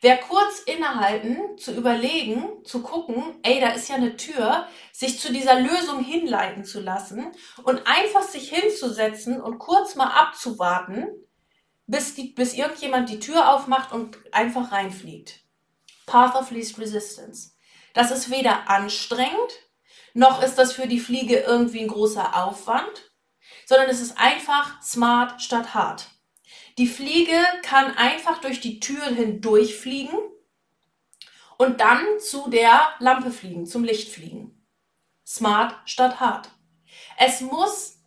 Wäre 0.00 0.18
kurz 0.18 0.60
innehalten, 0.60 1.56
zu 1.56 1.72
überlegen, 1.74 2.62
zu 2.64 2.82
gucken, 2.82 3.38
ey, 3.42 3.58
da 3.58 3.70
ist 3.70 3.88
ja 3.88 3.94
eine 3.94 4.16
Tür, 4.16 4.68
sich 4.92 5.18
zu 5.18 5.32
dieser 5.32 5.60
Lösung 5.60 6.04
hinleiten 6.04 6.64
zu 6.64 6.80
lassen 6.80 7.32
und 7.62 7.86
einfach 7.86 8.22
sich 8.22 8.50
hinzusetzen 8.50 9.40
und 9.40 9.58
kurz 9.58 9.94
mal 9.94 10.08
abzuwarten, 10.08 11.08
bis, 11.86 12.14
die, 12.14 12.34
bis 12.34 12.52
irgendjemand 12.52 13.08
die 13.08 13.18
Tür 13.18 13.54
aufmacht 13.54 13.92
und 13.92 14.18
einfach 14.32 14.72
reinfliegt. 14.72 15.40
Path 16.04 16.34
of 16.34 16.50
Least 16.50 16.78
Resistance. 16.78 17.52
Das 17.94 18.10
ist 18.10 18.30
weder 18.30 18.68
anstrengend, 18.68 19.52
noch 20.12 20.42
ist 20.42 20.56
das 20.56 20.72
für 20.74 20.86
die 20.86 21.00
Fliege 21.00 21.38
irgendwie 21.38 21.80
ein 21.80 21.88
großer 21.88 22.44
Aufwand 22.44 23.13
sondern 23.66 23.88
es 23.88 24.00
ist 24.00 24.18
einfach 24.18 24.80
smart 24.82 25.42
statt 25.42 25.74
hart. 25.74 26.06
Die 26.78 26.86
Fliege 26.86 27.38
kann 27.62 27.96
einfach 27.96 28.40
durch 28.40 28.60
die 28.60 28.80
Türen 28.80 29.14
hindurch 29.14 29.76
fliegen 29.76 30.18
und 31.56 31.80
dann 31.80 32.04
zu 32.18 32.50
der 32.50 32.80
Lampe 32.98 33.30
fliegen, 33.30 33.66
zum 33.66 33.84
Licht 33.84 34.12
fliegen. 34.12 34.66
Smart 35.26 35.76
statt 35.84 36.20
hart. 36.20 36.50
Es 37.16 37.40
muss, 37.40 37.98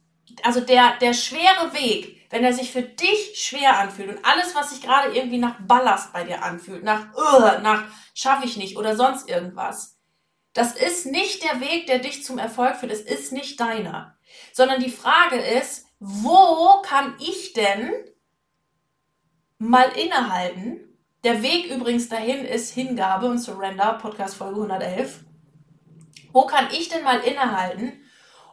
also 0.44 0.60
der, 0.60 0.98
der 0.98 1.14
schwere 1.14 1.74
Weg, 1.74 2.18
wenn 2.30 2.44
er 2.44 2.54
sich 2.54 2.72
für 2.72 2.82
dich 2.82 3.42
schwer 3.42 3.80
anfühlt 3.80 4.10
und 4.10 4.26
alles, 4.26 4.54
was 4.54 4.72
sich 4.72 4.82
gerade 4.82 5.16
irgendwie 5.16 5.38
nach 5.38 5.56
Ballast 5.62 6.12
bei 6.12 6.26
dir 6.26 6.44
anfühlt, 6.44 6.84
nach, 6.84 7.14
uh, 7.16 7.62
nach 7.62 7.86
schaffe 8.14 8.46
ich 8.46 8.58
nicht 8.58 8.78
oder 8.78 8.96
sonst 8.96 9.30
irgendwas, 9.30 9.97
das 10.58 10.76
ist 10.76 11.06
nicht 11.06 11.44
der 11.44 11.62
Weg, 11.62 11.88
der 11.88 12.00
dich 12.00 12.24
zum 12.24 12.38
Erfolg 12.38 12.76
führt. 12.78 12.92
Es 12.92 13.02
ist 13.02 13.32
nicht 13.32 13.60
deiner 13.60 14.18
sondern 14.54 14.82
die 14.82 14.92
Frage 14.92 15.38
ist, 15.38 15.88
wo 16.00 16.82
kann 16.84 17.16
ich 17.20 17.54
denn 17.54 17.92
mal 19.58 19.90
innehalten? 19.98 20.80
Der 21.24 21.42
Weg 21.42 21.70
übrigens 21.72 22.10
dahin 22.10 22.46
ist 22.46 22.74
Hingabe 22.74 23.28
und 23.28 23.40
Surrender, 23.40 23.98
Podcast 24.02 24.36
Folge 24.36 24.62
111. 24.62 25.26
Wo 26.32 26.46
kann 26.46 26.68
ich 26.72 26.90
denn 26.90 27.04
mal 27.04 27.20
innehalten 27.20 28.02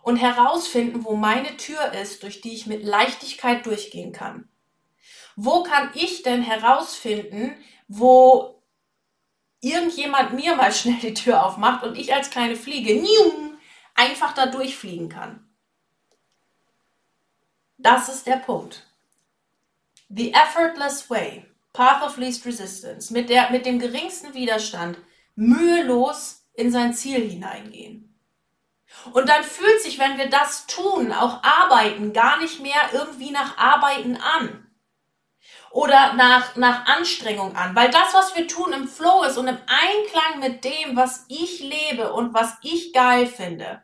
und 0.03 0.17
herausfinden, 0.17 1.05
wo 1.05 1.17
meine 1.17 1.57
Tür 1.57 1.93
ist, 1.93 2.23
durch 2.23 2.41
die 2.41 2.55
ich 2.55 2.67
mit 2.67 2.83
Leichtigkeit 2.83 3.67
durchgehen 3.67 4.13
kann? 4.13 4.49
Wo 5.37 5.63
kann 5.63 5.91
ich 5.95 6.23
denn 6.23 6.43
herausfinden, 6.43 7.55
wo 7.89 8.63
irgendjemand 9.65 10.35
mir 10.35 10.55
mal 10.57 10.73
schnell 10.73 10.99
die 11.01 11.15
Tür 11.15 11.45
aufmacht 11.45 11.85
und 11.85 11.97
ich 11.97 12.13
als 12.15 12.31
kleine 12.31 12.57
Fliege 12.57 13.01
einfach 13.95 14.35
da 14.35 14.47
durchfliegen 14.47 15.09
kann? 15.09 15.49
Das 17.79 18.09
ist 18.09 18.27
der 18.27 18.37
Punkt. 18.37 18.87
The 20.09 20.33
effortless 20.33 21.11
way, 21.11 21.45
path 21.73 22.03
of 22.03 22.17
least 22.17 22.47
resistance, 22.47 23.13
mit, 23.13 23.29
der, 23.29 23.51
mit 23.51 23.67
dem 23.67 23.79
geringsten 23.79 24.35
Widerstand, 24.35 24.99
mühelos 25.35 26.47
in 26.55 26.71
sein 26.71 26.95
Ziel 26.95 27.29
hineingehen. 27.29 28.15
Und 29.13 29.29
dann 29.29 29.43
fühlt 29.43 29.83
sich, 29.83 29.99
wenn 29.99 30.19
wir 30.19 30.31
das 30.31 30.67
tun, 30.67 31.13
auch 31.13 31.43
Arbeiten 31.43 32.13
gar 32.13 32.39
nicht 32.41 32.61
mehr 32.61 32.91
irgendwie 32.93 33.31
nach 33.31 33.59
Arbeiten 33.59 34.17
an. 34.17 34.64
Oder 35.75 36.15
nach, 36.15 36.57
nach 36.57 36.87
Anstrengung 36.87 37.57
an. 37.57 37.75
Weil 37.75 37.91
das, 37.91 38.15
was 38.15 38.37
wir 38.37 38.47
tun, 38.47 38.73
im 38.73 38.89
Flow 38.89 39.25
ist 39.25 39.37
und 39.37 39.49
im 39.49 39.59
Einklang 39.67 40.41
mit 40.41 40.65
dem, 40.65 40.97
was 40.97 41.25
ich 41.29 41.61
lebe 41.61 42.13
und 42.13 42.33
was 42.33 42.55
ich 42.63 42.93
geil 42.93 43.27
finde 43.27 43.83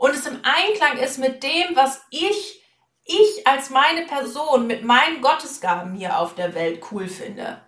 und 0.00 0.14
es 0.14 0.26
im 0.26 0.40
Einklang 0.42 0.96
ist 0.96 1.18
mit 1.18 1.42
dem, 1.42 1.76
was 1.76 2.02
ich, 2.08 2.64
ich 3.04 3.46
als 3.46 3.68
meine 3.68 4.06
Person 4.06 4.66
mit 4.66 4.82
meinen 4.82 5.20
Gottesgaben 5.20 5.94
hier 5.94 6.18
auf 6.18 6.34
der 6.34 6.54
Welt 6.54 6.82
cool 6.90 7.06
finde. 7.06 7.60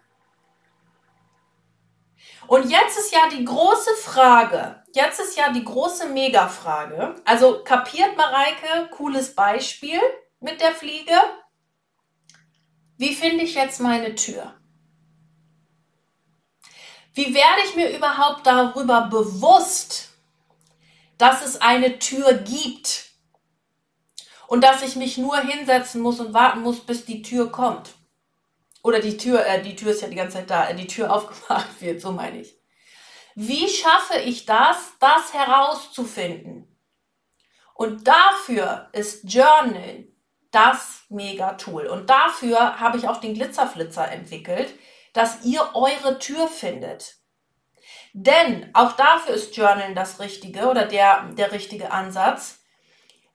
Und 2.46 2.70
jetzt 2.70 2.98
ist 2.98 3.12
ja 3.12 3.28
die 3.30 3.44
große 3.44 3.94
Frage, 4.02 4.82
jetzt 4.94 5.20
ist 5.20 5.36
ja 5.36 5.52
die 5.52 5.62
große 5.62 6.08
Mega-Frage. 6.08 7.16
Also 7.26 7.62
kapiert 7.64 8.16
Mareike, 8.16 8.88
cooles 8.92 9.34
Beispiel 9.34 10.00
mit 10.40 10.62
der 10.62 10.72
Fliege. 10.72 11.20
Wie 12.96 13.14
finde 13.14 13.44
ich 13.44 13.54
jetzt 13.54 13.80
meine 13.80 14.14
Tür? 14.14 14.54
Wie 17.14 17.34
werde 17.34 17.62
ich 17.66 17.76
mir 17.76 17.94
überhaupt 17.94 18.46
darüber 18.46 19.02
bewusst, 19.02 20.10
dass 21.18 21.44
es 21.44 21.60
eine 21.60 21.98
Tür 21.98 22.34
gibt 22.34 23.12
und 24.48 24.62
dass 24.62 24.82
ich 24.82 24.96
mich 24.96 25.18
nur 25.18 25.38
hinsetzen 25.38 26.00
muss 26.00 26.20
und 26.20 26.34
warten 26.34 26.60
muss, 26.60 26.80
bis 26.80 27.04
die 27.04 27.22
Tür 27.22 27.50
kommt. 27.50 27.94
Oder 28.82 29.00
die 29.00 29.16
Tür, 29.16 29.46
äh, 29.46 29.62
die 29.62 29.76
Tür 29.76 29.92
ist 29.92 30.02
ja 30.02 30.08
die 30.08 30.16
ganze 30.16 30.38
Zeit 30.38 30.50
da, 30.50 30.68
äh, 30.68 30.74
die 30.74 30.86
Tür 30.86 31.12
aufgemacht 31.14 31.80
wird, 31.80 32.00
so 32.00 32.12
meine 32.12 32.40
ich. 32.40 32.56
Wie 33.34 33.68
schaffe 33.68 34.18
ich 34.18 34.44
das, 34.44 34.92
das 35.00 35.32
herauszufinden? 35.32 36.68
Und 37.74 38.06
dafür 38.06 38.90
ist 38.92 39.24
Journal 39.24 40.04
das 40.52 41.02
Mega-Tool. 41.08 41.86
Und 41.86 42.08
dafür 42.08 42.78
habe 42.78 42.98
ich 42.98 43.08
auch 43.08 43.18
den 43.18 43.34
Glitzerflitzer 43.34 44.10
entwickelt, 44.12 44.72
dass 45.12 45.44
ihr 45.44 45.70
eure 45.74 46.18
Tür 46.18 46.46
findet. 46.46 47.16
Denn 48.12 48.70
auch 48.74 48.92
dafür 48.92 49.34
ist 49.34 49.56
Journalen 49.56 49.94
das 49.94 50.20
Richtige 50.20 50.68
oder 50.68 50.86
der, 50.86 51.30
der 51.32 51.52
richtige 51.52 51.90
Ansatz. 51.90 52.60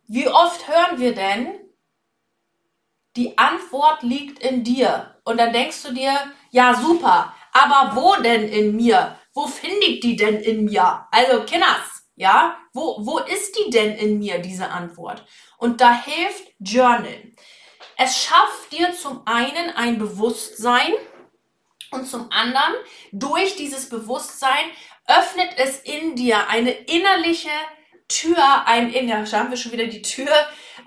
Wie 0.07 0.27
oft 0.27 0.67
hören 0.67 0.99
wir 0.99 1.13
denn, 1.13 1.59
die 3.15 3.37
Antwort 3.37 4.03
liegt 4.03 4.39
in 4.39 4.63
dir. 4.63 5.19
Und 5.23 5.37
dann 5.39 5.51
denkst 5.51 5.81
du 5.83 5.93
dir, 5.93 6.13
ja 6.51 6.75
super, 6.75 7.33
aber 7.51 7.95
wo 7.95 8.15
denn 8.21 8.47
in 8.47 8.75
mir? 8.75 9.19
Wo 9.33 9.47
finde 9.47 9.87
ich 9.87 9.99
die 9.99 10.15
denn 10.15 10.39
in 10.39 10.65
mir? 10.65 11.07
Also 11.11 11.43
Kinders, 11.43 11.96
ja, 12.17 12.57
wo, 12.73 12.97
wo 13.05 13.19
ist 13.19 13.57
die 13.57 13.69
denn 13.69 13.95
in 13.95 14.19
mir, 14.19 14.39
diese 14.39 14.69
Antwort? 14.69 15.25
Und 15.57 15.79
da 15.79 15.93
hilft 16.03 16.51
Journal. 16.59 17.31
Es 17.97 18.21
schafft 18.23 18.73
dir 18.73 18.93
zum 18.93 19.25
einen 19.25 19.69
ein 19.75 19.97
Bewusstsein, 19.97 20.93
und 21.91 22.05
zum 22.05 22.29
anderen, 22.31 22.73
durch 23.11 23.55
dieses 23.55 23.89
Bewusstsein 23.89 24.65
öffnet 25.07 25.49
es 25.57 25.79
in 25.79 26.15
dir 26.15 26.49
eine 26.49 26.71
innerliche 26.71 27.49
Tür, 28.09 28.65
ein, 28.65 28.91
in, 28.91 29.07
ja, 29.07 29.21
da 29.21 29.39
haben 29.39 29.49
wir 29.49 29.57
schon 29.57 29.71
wieder 29.71 29.87
die 29.87 30.01
Tür, 30.01 30.33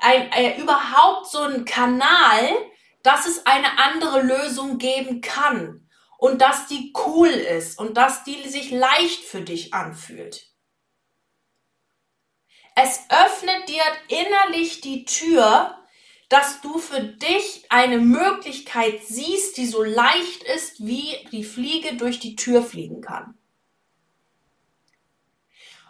ein, 0.00 0.30
ein, 0.32 0.58
überhaupt 0.58 1.26
so 1.30 1.40
ein 1.40 1.64
Kanal, 1.64 2.50
dass 3.02 3.26
es 3.26 3.46
eine 3.46 3.78
andere 3.78 4.22
Lösung 4.22 4.78
geben 4.78 5.20
kann 5.20 5.88
und 6.18 6.42
dass 6.42 6.66
die 6.66 6.92
cool 7.06 7.28
ist 7.28 7.78
und 7.78 7.96
dass 7.96 8.24
die 8.24 8.48
sich 8.48 8.70
leicht 8.70 9.24
für 9.24 9.40
dich 9.40 9.72
anfühlt. 9.72 10.49
Es 12.74 13.06
öffnet 13.08 13.68
dir 13.68 13.82
innerlich 14.08 14.80
die 14.80 15.04
Tür, 15.04 15.76
dass 16.28 16.60
du 16.60 16.78
für 16.78 17.00
dich 17.00 17.66
eine 17.70 17.98
Möglichkeit 17.98 19.02
siehst, 19.04 19.56
die 19.56 19.66
so 19.66 19.82
leicht 19.82 20.44
ist, 20.44 20.86
wie 20.86 21.16
die 21.32 21.44
Fliege 21.44 21.96
durch 21.96 22.20
die 22.20 22.36
Tür 22.36 22.62
fliegen 22.62 23.00
kann. 23.00 23.36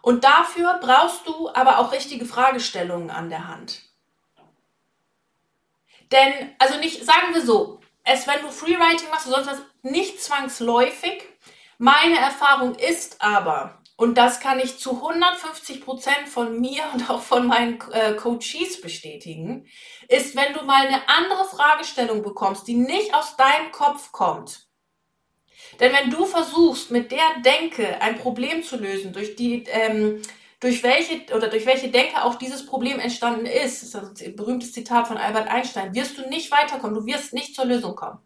Und 0.03 0.25
dafür 0.25 0.79
brauchst 0.81 1.27
du 1.27 1.51
aber 1.51 1.79
auch 1.79 1.93
richtige 1.93 2.25
Fragestellungen 2.25 3.11
an 3.11 3.29
der 3.29 3.49
Hand. 3.49 3.83
Denn, 6.11 6.55
also 6.59 6.79
nicht, 6.79 7.05
sagen 7.05 7.35
wir 7.35 7.45
so, 7.45 7.81
es, 8.03 8.27
wenn 8.27 8.41
du 8.41 8.51
Freewriting 8.51 9.11
machst, 9.11 9.27
du 9.27 9.31
sonst 9.31 9.47
was, 9.47 9.61
nicht 9.83 10.23
zwangsläufig. 10.23 11.23
Meine 11.79 12.19
Erfahrung 12.19 12.75
ist 12.75 13.21
aber, 13.23 13.80
und 14.01 14.15
das 14.15 14.41
kann 14.41 14.59
ich 14.59 14.79
zu 14.79 14.93
150 14.93 15.85
Prozent 15.85 16.27
von 16.27 16.59
mir 16.59 16.85
und 16.95 17.11
auch 17.11 17.21
von 17.21 17.47
meinen 17.47 17.79
äh, 17.93 18.15
Coaches 18.15 18.81
bestätigen, 18.81 19.67
ist, 20.09 20.35
wenn 20.35 20.55
du 20.55 20.65
mal 20.65 20.87
eine 20.87 21.07
andere 21.07 21.45
Fragestellung 21.45 22.23
bekommst, 22.23 22.67
die 22.67 22.77
nicht 22.77 23.13
aus 23.13 23.37
deinem 23.37 23.71
Kopf 23.73 24.11
kommt. 24.11 24.69
Denn 25.81 25.93
wenn 25.93 26.09
du 26.09 26.25
versuchst, 26.25 26.91
mit 26.91 27.13
der 27.13 27.41
Denke 27.45 28.01
ein 28.01 28.17
Problem 28.17 28.63
zu 28.63 28.79
lösen, 28.79 29.13
durch 29.13 29.37
die, 29.37 29.65
ähm, 29.65 30.23
durch 30.61 30.83
welche 30.83 31.37
oder 31.37 31.49
durch 31.49 31.67
welche 31.67 31.91
Denke 31.91 32.25
auch 32.25 32.37
dieses 32.37 32.65
Problem 32.65 33.01
entstanden 33.01 33.45
ist, 33.45 33.83
das 33.83 34.03
ist 34.03 34.23
ein 34.23 34.35
berühmtes 34.35 34.73
Zitat 34.73 35.09
von 35.09 35.19
Albert 35.19 35.49
Einstein, 35.49 35.95
wirst 35.95 36.17
du 36.17 36.27
nicht 36.27 36.51
weiterkommen, 36.51 36.97
du 36.97 37.05
wirst 37.05 37.35
nicht 37.35 37.55
zur 37.55 37.67
Lösung 37.67 37.97
kommen. 37.97 38.21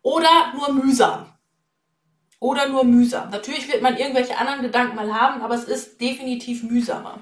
Oder 0.00 0.52
nur 0.54 0.72
mühsam. 0.72 1.37
Oder 2.40 2.68
nur 2.68 2.84
mühsam. 2.84 3.30
Natürlich 3.30 3.70
wird 3.70 3.82
man 3.82 3.96
irgendwelche 3.96 4.36
anderen 4.38 4.62
Gedanken 4.62 4.94
mal 4.94 5.12
haben, 5.12 5.42
aber 5.42 5.54
es 5.54 5.64
ist 5.64 6.00
definitiv 6.00 6.62
mühsamer. 6.62 7.20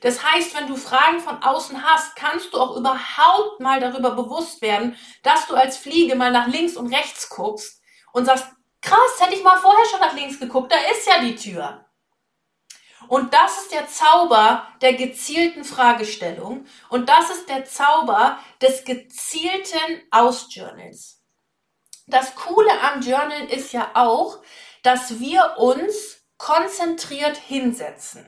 Das 0.00 0.22
heißt, 0.24 0.54
wenn 0.54 0.66
du 0.66 0.76
Fragen 0.76 1.20
von 1.20 1.42
außen 1.42 1.82
hast, 1.82 2.16
kannst 2.16 2.52
du 2.52 2.58
auch 2.58 2.76
überhaupt 2.76 3.60
mal 3.60 3.80
darüber 3.80 4.12
bewusst 4.12 4.62
werden, 4.62 4.96
dass 5.22 5.46
du 5.46 5.54
als 5.54 5.76
Fliege 5.76 6.14
mal 6.14 6.30
nach 6.30 6.46
links 6.46 6.76
und 6.76 6.92
rechts 6.92 7.28
guckst 7.28 7.82
und 8.12 8.24
sagst, 8.24 8.46
krass, 8.80 9.20
hätte 9.20 9.34
ich 9.34 9.42
mal 9.42 9.58
vorher 9.58 9.84
schon 9.86 10.00
nach 10.00 10.14
links 10.14 10.40
geguckt, 10.40 10.72
da 10.72 10.76
ist 10.90 11.06
ja 11.06 11.20
die 11.20 11.36
Tür. 11.36 11.84
Und 13.08 13.34
das 13.34 13.62
ist 13.62 13.72
der 13.72 13.88
Zauber 13.88 14.66
der 14.80 14.94
gezielten 14.94 15.64
Fragestellung 15.64 16.66
und 16.90 17.08
das 17.08 17.30
ist 17.30 17.48
der 17.48 17.64
Zauber 17.64 18.38
des 18.62 18.84
gezielten 18.84 20.02
Ausjournals. 20.10 21.19
Das 22.10 22.34
Coole 22.34 22.70
am 22.82 23.00
Journal 23.00 23.44
ist 23.50 23.72
ja 23.72 23.90
auch, 23.94 24.38
dass 24.82 25.20
wir 25.20 25.54
uns 25.58 26.20
konzentriert 26.38 27.36
hinsetzen. 27.36 28.26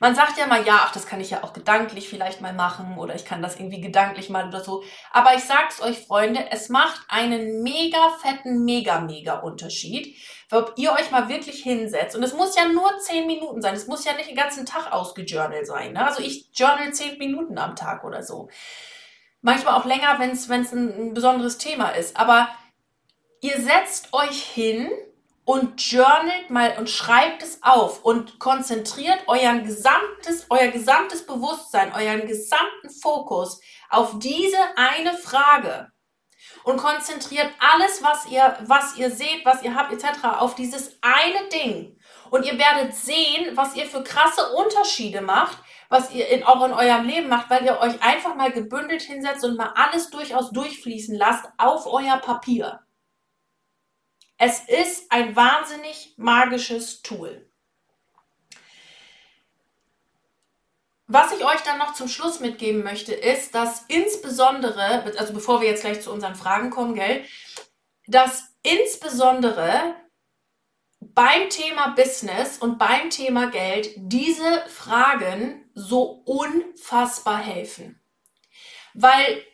Man 0.00 0.14
sagt 0.14 0.36
ja 0.36 0.46
mal, 0.46 0.66
ja, 0.66 0.80
ach, 0.84 0.92
das 0.92 1.06
kann 1.06 1.20
ich 1.20 1.30
ja 1.30 1.44
auch 1.44 1.52
gedanklich 1.52 2.08
vielleicht 2.08 2.40
mal 2.40 2.52
machen 2.52 2.98
oder 2.98 3.14
ich 3.14 3.24
kann 3.24 3.40
das 3.40 3.56
irgendwie 3.56 3.80
gedanklich 3.80 4.30
mal 4.30 4.48
oder 4.48 4.62
so. 4.62 4.82
Aber 5.12 5.34
ich 5.34 5.44
sag's 5.44 5.80
euch, 5.80 6.06
Freunde, 6.06 6.44
es 6.50 6.68
macht 6.68 7.06
einen 7.08 7.62
mega 7.62 8.10
fetten, 8.20 8.64
mega, 8.64 9.00
mega 9.00 9.38
Unterschied, 9.38 10.16
ob 10.50 10.74
ihr 10.76 10.92
euch 10.92 11.10
mal 11.10 11.28
wirklich 11.28 11.62
hinsetzt. 11.62 12.16
Und 12.16 12.22
es 12.22 12.34
muss 12.34 12.56
ja 12.56 12.66
nur 12.66 12.98
zehn 12.98 13.26
Minuten 13.26 13.62
sein. 13.62 13.74
Es 13.74 13.86
muss 13.86 14.04
ja 14.04 14.14
nicht 14.14 14.28
den 14.28 14.36
ganzen 14.36 14.66
Tag 14.66 14.92
ausgejournalt 14.92 15.66
sein. 15.66 15.92
Ne? 15.92 16.04
Also 16.04 16.20
ich 16.22 16.50
journal 16.52 16.92
zehn 16.92 17.16
Minuten 17.18 17.56
am 17.56 17.76
Tag 17.76 18.04
oder 18.04 18.22
so. 18.22 18.48
Manchmal 19.40 19.74
auch 19.74 19.84
länger, 19.84 20.18
wenn 20.18 20.30
es 20.30 20.50
ein 20.50 21.14
besonderes 21.14 21.58
Thema 21.58 21.90
ist. 21.90 22.16
Aber 22.16 22.48
ihr 23.42 23.60
setzt 23.60 24.12
euch 24.12 24.42
hin 24.42 24.88
und 25.44 25.82
journalt 25.90 26.48
mal 26.48 26.76
und 26.78 26.88
schreibt 26.88 27.42
es 27.42 27.60
auf 27.62 28.04
und 28.04 28.38
konzentriert 28.38 29.18
euer 29.26 29.54
gesamtes, 29.58 30.46
euer 30.48 30.68
gesamtes 30.68 31.26
Bewusstsein, 31.26 31.92
euren 31.92 32.26
gesamten 32.28 32.88
Fokus 33.02 33.60
auf 33.90 34.20
diese 34.20 34.58
eine 34.76 35.14
Frage 35.14 35.90
und 36.62 36.76
konzentriert 36.76 37.50
alles, 37.58 38.00
was 38.04 38.26
ihr, 38.30 38.56
was 38.62 38.96
ihr 38.96 39.10
seht, 39.10 39.44
was 39.44 39.64
ihr 39.64 39.74
habt, 39.74 39.92
etc. 39.92 40.24
auf 40.38 40.54
dieses 40.54 40.96
eine 41.02 41.48
Ding. 41.48 41.98
Und 42.30 42.46
ihr 42.46 42.56
werdet 42.56 42.94
sehen, 42.94 43.56
was 43.56 43.74
ihr 43.74 43.86
für 43.86 44.04
krasse 44.04 44.52
Unterschiede 44.52 45.20
macht, 45.20 45.58
was 45.88 46.12
ihr 46.12 46.28
in, 46.28 46.44
auch 46.44 46.64
in 46.64 46.72
eurem 46.72 47.04
Leben 47.04 47.28
macht, 47.28 47.50
weil 47.50 47.64
ihr 47.64 47.80
euch 47.80 48.00
einfach 48.02 48.36
mal 48.36 48.52
gebündelt 48.52 49.02
hinsetzt 49.02 49.44
und 49.44 49.56
mal 49.56 49.72
alles 49.74 50.10
durchaus 50.10 50.52
durchfließen 50.52 51.16
lasst 51.16 51.46
auf 51.58 51.86
euer 51.86 52.18
Papier. 52.18 52.80
Es 54.44 54.58
ist 54.58 55.12
ein 55.12 55.36
wahnsinnig 55.36 56.14
magisches 56.16 57.00
Tool. 57.02 57.48
Was 61.06 61.30
ich 61.30 61.44
euch 61.44 61.60
dann 61.60 61.78
noch 61.78 61.94
zum 61.94 62.08
Schluss 62.08 62.40
mitgeben 62.40 62.82
möchte, 62.82 63.14
ist, 63.14 63.54
dass 63.54 63.84
insbesondere, 63.86 65.04
also 65.16 65.32
bevor 65.32 65.60
wir 65.60 65.68
jetzt 65.68 65.82
gleich 65.82 66.00
zu 66.00 66.10
unseren 66.10 66.34
Fragen 66.34 66.70
kommen, 66.70 66.96
gell, 66.96 67.24
dass 68.08 68.56
insbesondere 68.64 69.94
beim 70.98 71.48
Thema 71.48 71.90
Business 71.90 72.58
und 72.58 72.78
beim 72.78 73.10
Thema 73.10 73.48
Geld 73.48 73.90
diese 73.94 74.64
Fragen 74.66 75.70
so 75.74 76.20
unfassbar 76.24 77.38
helfen. 77.38 78.02
Weil 78.92 79.44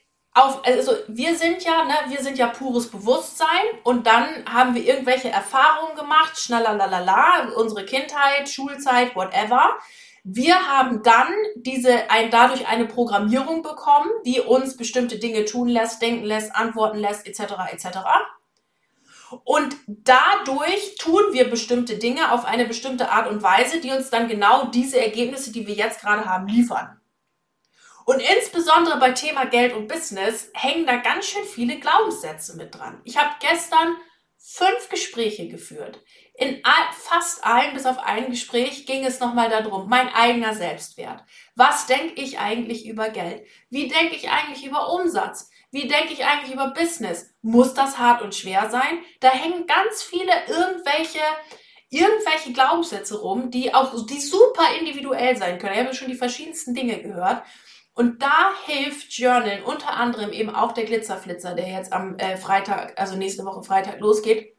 auf, 0.45 0.65
also 0.65 0.93
wir 1.09 1.37
sind 1.37 1.65
ja, 1.65 1.85
ne, 1.85 1.95
wir 2.09 2.23
sind 2.23 2.39
ja 2.39 2.49
pures 2.49 2.91
Bewusstsein 2.91 3.49
und 3.85 4.07
dann 4.07 4.45
haben 4.49 4.75
wir 4.75 4.85
irgendwelche 4.85 5.31
Erfahrungen 5.31 5.97
gemacht, 5.97 6.39
schnallalalala, 6.39 7.49
unsere 7.57 7.85
Kindheit, 7.85 8.49
Schulzeit, 8.49 9.15
whatever. 9.17 9.77
Wir 10.25 10.55
haben 10.69 11.03
dann 11.03 11.29
diese, 11.57 12.11
ein, 12.11 12.31
dadurch 12.31 12.69
eine 12.69 12.87
Programmierung 12.87 13.63
bekommen, 13.63 14.11
die 14.27 14.41
uns 14.41 14.77
bestimmte 14.77 15.19
Dinge 15.19 15.45
tun 15.45 15.69
lässt, 15.69 16.03
denken 16.03 16.25
lässt, 16.25 16.55
antworten 16.55 16.99
lässt, 16.99 17.27
etc., 17.27 17.55
etc. 17.73 17.99
Und 19.45 19.77
dadurch 19.87 20.97
tun 20.99 21.23
wir 21.33 21.49
bestimmte 21.51 21.97
Dinge 21.97 22.33
auf 22.33 22.45
eine 22.45 22.67
bestimmte 22.67 23.11
Art 23.11 23.29
und 23.29 23.43
Weise, 23.43 23.81
die 23.81 23.91
uns 23.91 24.11
dann 24.11 24.29
genau 24.29 24.67
diese 24.67 25.01
Ergebnisse, 25.01 25.53
die 25.53 25.67
wir 25.67 25.75
jetzt 25.75 26.01
gerade 26.01 26.25
haben, 26.25 26.47
liefern. 26.47 26.98
Und 28.09 28.21
insbesondere 28.21 28.99
bei 28.99 29.11
Thema 29.11 29.45
Geld 29.45 29.75
und 29.75 29.87
Business 29.87 30.51
hängen 30.55 30.87
da 30.87 30.97
ganz 30.97 31.27
schön 31.27 31.45
viele 31.45 31.79
Glaubenssätze 31.79 32.57
mit 32.57 32.75
dran. 32.75 33.03
Ich 33.05 33.19
habe 33.19 33.35
gestern 33.39 33.99
fünf 34.39 34.89
Gespräche 34.89 35.47
geführt. 35.47 36.01
In 36.33 36.63
fast 37.03 37.45
allen, 37.45 37.75
bis 37.75 37.85
auf 37.85 37.99
ein 37.99 38.31
Gespräch, 38.31 38.87
ging 38.87 39.05
es 39.05 39.21
nochmal 39.21 39.51
darum, 39.51 39.91
mein 39.91 40.09
eigener 40.09 40.55
Selbstwert. 40.55 41.23
Was 41.55 41.85
denke 41.85 42.15
ich 42.23 42.39
eigentlich 42.39 42.87
über 42.87 43.11
Geld? 43.11 43.47
Wie 43.69 43.89
denke 43.89 44.17
ich 44.17 44.31
eigentlich 44.31 44.65
über 44.65 44.91
Umsatz? 44.91 45.51
Wie 45.71 45.87
denke 45.87 46.15
ich 46.15 46.25
eigentlich 46.25 46.55
über 46.55 46.69
Business? 46.69 47.35
Muss 47.43 47.75
das 47.75 47.99
hart 47.99 48.23
und 48.23 48.35
schwer 48.35 48.71
sein? 48.71 49.01
Da 49.21 49.29
hängen 49.33 49.67
ganz 49.67 50.03
viele 50.03 50.33
irgendwelche 50.47 51.21
irgendwelche 51.91 52.53
Glaubenssätze 52.53 53.21
rum, 53.21 53.51
die 53.51 53.75
auch 53.75 54.07
die 54.07 54.21
super 54.21 54.65
individuell 54.79 55.37
sein 55.37 55.59
können. 55.59 55.75
Ich 55.75 55.81
habe 55.81 55.95
schon 55.95 56.09
die 56.09 56.15
verschiedensten 56.15 56.75
Dinge 56.75 57.03
gehört. 57.03 57.43
Und 57.99 58.23
da 58.23 58.53
hilft 58.65 59.13
Journal 59.15 59.61
unter 59.65 59.91
anderem 59.91 60.31
eben 60.31 60.55
auch 60.55 60.71
der 60.71 60.85
Glitzerflitzer, 60.85 61.57
der 61.57 61.67
jetzt 61.67 61.93
am 61.93 62.17
äh, 62.21 62.37
Freitag, 62.37 62.93
also 62.97 63.17
nächste 63.17 63.45
Woche 63.45 63.65
Freitag 63.65 63.99
losgeht, 63.99 64.57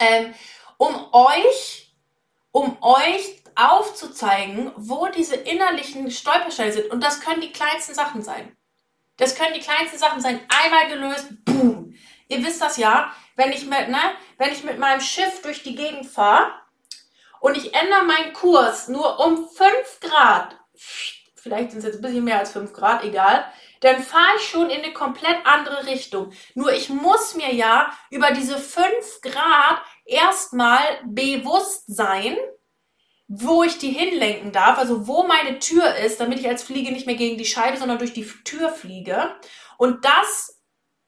ähm, 0.00 0.32
um 0.78 1.12
euch, 1.12 1.94
um 2.52 2.78
euch 2.80 3.42
aufzuzeigen, 3.56 4.72
wo 4.74 5.06
diese 5.08 5.36
innerlichen 5.36 6.10
Stolpersteine 6.10 6.72
sind. 6.72 6.90
Und 6.90 7.04
das 7.04 7.20
können 7.20 7.42
die 7.42 7.52
kleinsten 7.52 7.94
Sachen 7.94 8.22
sein. 8.22 8.56
Das 9.18 9.34
können 9.34 9.52
die 9.52 9.60
kleinsten 9.60 9.98
Sachen 9.98 10.22
sein. 10.22 10.40
Einmal 10.48 10.88
gelöst, 10.88 11.26
boom. 11.44 11.92
Ihr 12.28 12.42
wisst 12.42 12.62
das 12.62 12.78
ja, 12.78 13.12
wenn 13.34 13.52
ich 13.52 13.66
mit, 13.66 13.90
ne, 13.90 14.00
wenn 14.38 14.52
ich 14.52 14.64
mit 14.64 14.78
meinem 14.78 15.02
Schiff 15.02 15.42
durch 15.42 15.62
die 15.62 15.74
Gegend 15.74 16.06
fahre 16.06 16.52
und 17.40 17.54
ich 17.58 17.74
ändere 17.74 18.04
meinen 18.04 18.32
Kurs 18.32 18.88
nur 18.88 19.20
um 19.20 19.46
5 19.46 20.00
Grad, 20.00 20.56
vielleicht 21.46 21.70
sind 21.70 21.78
es 21.78 21.84
jetzt 21.84 21.96
ein 21.96 22.02
bisschen 22.02 22.24
mehr 22.24 22.40
als 22.40 22.50
5 22.50 22.72
Grad, 22.72 23.04
egal, 23.04 23.44
dann 23.80 24.02
fahre 24.02 24.36
ich 24.36 24.48
schon 24.48 24.68
in 24.68 24.82
eine 24.82 24.92
komplett 24.92 25.36
andere 25.44 25.86
Richtung. 25.86 26.32
Nur 26.54 26.72
ich 26.72 26.88
muss 26.88 27.36
mir 27.36 27.54
ja 27.54 27.92
über 28.10 28.32
diese 28.32 28.58
5 28.58 29.20
Grad 29.22 29.80
erstmal 30.04 30.82
bewusst 31.04 31.84
sein, 31.86 32.36
wo 33.28 33.62
ich 33.62 33.78
die 33.78 33.90
hinlenken 33.90 34.50
darf, 34.50 34.78
also 34.78 35.06
wo 35.06 35.24
meine 35.24 35.60
Tür 35.60 35.94
ist, 35.96 36.20
damit 36.20 36.40
ich 36.40 36.48
als 36.48 36.64
Fliege 36.64 36.90
nicht 36.90 37.06
mehr 37.06 37.16
gegen 37.16 37.38
die 37.38 37.44
Scheibe, 37.44 37.76
sondern 37.76 37.98
durch 37.98 38.12
die 38.12 38.26
Tür 38.44 38.70
fliege. 38.70 39.36
Und 39.78 40.04
das 40.04 40.60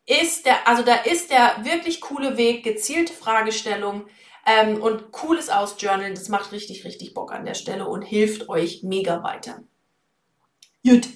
ist 0.06 0.46
der, 0.46 0.66
also 0.68 0.82
da 0.82 0.94
ist 0.94 1.30
der 1.30 1.64
wirklich 1.64 2.00
coole 2.00 2.36
Weg, 2.36 2.62
gezielte 2.62 3.12
Fragestellung 3.12 4.06
ähm, 4.46 4.80
und 4.80 5.10
cooles 5.12 5.50
Ausjournalen. 5.50 6.14
Das 6.14 6.28
macht 6.28 6.52
richtig, 6.52 6.84
richtig 6.84 7.14
Bock 7.14 7.32
an 7.32 7.44
der 7.44 7.54
Stelle 7.54 7.88
und 7.88 8.02
hilft 8.02 8.48
euch 8.48 8.82
mega 8.82 9.22
weiter. 9.22 9.62
Gut. 10.88 11.08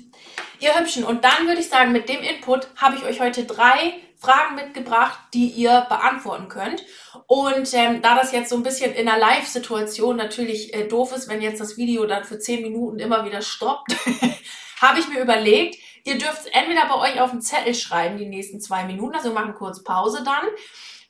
Ihr 0.60 0.78
Hübschen, 0.78 1.02
und 1.02 1.24
dann 1.24 1.46
würde 1.46 1.60
ich 1.60 1.68
sagen, 1.68 1.92
mit 1.92 2.08
dem 2.08 2.20
Input 2.20 2.68
habe 2.76 2.96
ich 2.96 3.04
euch 3.04 3.20
heute 3.20 3.44
drei 3.44 3.94
Fragen 4.18 4.54
mitgebracht, 4.54 5.18
die 5.32 5.46
ihr 5.46 5.86
beantworten 5.88 6.48
könnt. 6.48 6.84
Und 7.26 7.72
ähm, 7.72 8.02
da 8.02 8.14
das 8.14 8.32
jetzt 8.32 8.50
so 8.50 8.56
ein 8.56 8.62
bisschen 8.62 8.92
in 8.92 9.08
einer 9.08 9.18
Live-Situation 9.18 10.16
natürlich 10.16 10.74
äh, 10.74 10.86
doof 10.86 11.16
ist, 11.16 11.28
wenn 11.28 11.40
jetzt 11.40 11.60
das 11.60 11.78
Video 11.78 12.04
dann 12.04 12.24
für 12.24 12.38
zehn 12.38 12.60
Minuten 12.60 12.98
immer 12.98 13.24
wieder 13.24 13.40
stoppt, 13.40 13.96
habe 14.80 15.00
ich 15.00 15.08
mir 15.08 15.22
überlegt, 15.22 15.76
Ihr 16.04 16.18
dürft 16.18 16.48
entweder 16.50 16.86
bei 16.88 16.96
euch 16.96 17.20
auf 17.20 17.30
den 17.30 17.40
Zettel 17.40 17.74
schreiben, 17.74 18.18
die 18.18 18.26
nächsten 18.26 18.60
zwei 18.60 18.84
Minuten, 18.84 19.14
also 19.14 19.32
machen 19.32 19.54
kurz 19.54 19.84
Pause 19.84 20.24
dann. 20.24 20.48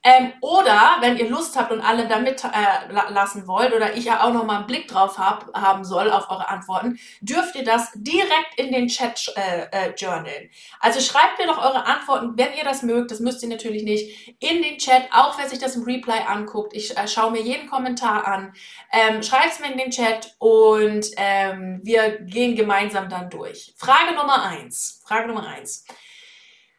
Ähm, 0.04 0.32
oder 0.40 0.96
wenn 1.00 1.16
ihr 1.16 1.30
Lust 1.30 1.56
habt 1.56 1.70
und 1.70 1.80
alle 1.80 2.08
da 2.08 2.18
mit 2.18 2.42
äh, 2.42 2.92
lassen 3.10 3.46
wollt 3.46 3.72
oder 3.72 3.94
ich 3.94 4.06
ja 4.06 4.24
auch 4.24 4.32
noch 4.32 4.44
mal 4.44 4.58
einen 4.58 4.66
Blick 4.66 4.88
drauf 4.88 5.16
hab, 5.16 5.54
haben 5.54 5.84
soll 5.84 6.10
auf 6.10 6.28
eure 6.28 6.48
Antworten, 6.48 6.98
dürft 7.20 7.54
ihr 7.54 7.64
das 7.64 7.92
direkt 7.94 8.54
in 8.56 8.72
den 8.72 8.88
Chat 8.88 9.32
äh, 9.36 9.66
äh, 9.70 9.94
journalen. 9.96 10.50
Also 10.80 11.00
schreibt 11.00 11.38
mir 11.38 11.46
doch 11.46 11.58
eure 11.58 11.86
Antworten, 11.86 12.32
wenn 12.36 12.52
ihr 12.54 12.64
das 12.64 12.82
mögt, 12.82 13.12
das 13.12 13.20
müsst 13.20 13.44
ihr 13.44 13.48
natürlich 13.48 13.84
nicht, 13.84 14.36
in 14.40 14.62
den 14.62 14.78
Chat, 14.78 15.08
auch 15.12 15.38
wer 15.38 15.48
sich 15.48 15.60
das 15.60 15.76
im 15.76 15.84
Replay 15.84 16.18
anguckt. 16.26 16.74
Ich 16.74 16.96
äh, 16.96 17.06
schaue 17.06 17.30
mir 17.30 17.42
jeden 17.42 17.70
Kommentar 17.70 18.26
an. 18.26 18.52
Ähm, 18.92 19.22
Schreibt 19.22 19.52
es 19.52 19.60
mir 19.60 19.70
in 19.70 19.78
den 19.78 19.90
Chat 19.90 20.34
und 20.38 21.06
ähm, 21.16 21.80
wir 21.84 22.18
gehen 22.22 22.56
gemeinsam 22.56 23.08
dann 23.08 23.30
durch. 23.30 23.74
Frage 23.78 24.14
Nummer 24.16 24.42
eins. 24.42 25.00
Frage 25.06 25.28
Nummer 25.28 25.46
eins. 25.46 25.86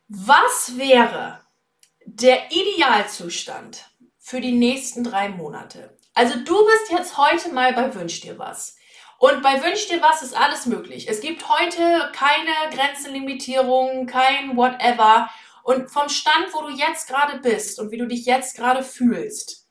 Was 0.10 0.74
wäre 0.78 1.43
der 2.06 2.52
Idealzustand 2.52 3.86
für 4.20 4.42
die 4.42 4.52
nächsten 4.52 5.04
drei 5.04 5.30
Monate. 5.30 5.98
Also 6.14 6.36
du 6.40 6.66
bist 6.66 6.92
jetzt 6.92 7.18
heute 7.18 7.54
mal 7.54 7.74
bei 7.74 7.94
Wünsch 7.96 8.22
dir 8.22 8.38
was. 8.38 8.78
Und 9.20 9.42
bei 9.42 9.64
Wünsch 9.64 9.88
dir 9.88 10.02
was 10.02 10.22
ist 10.22 10.36
alles 10.36 10.66
möglich. 10.66 11.08
Es 11.10 11.22
gibt 11.22 11.48
heute 11.50 12.12
keine 12.14 12.52
Grenzenlimitierungen, 12.76 14.06
kein 14.06 14.56
whatever. 14.58 15.30
Und 15.64 15.90
vom 15.90 16.10
Stand, 16.10 16.54
wo 16.54 16.62
du 16.62 16.70
jetzt 16.70 17.08
gerade 17.08 17.40
bist 17.40 17.80
und 17.80 17.92
wie 17.92 17.98
du 17.98 18.06
dich 18.06 18.26
jetzt 18.26 18.58
gerade 18.58 18.84
fühlst, 18.84 19.68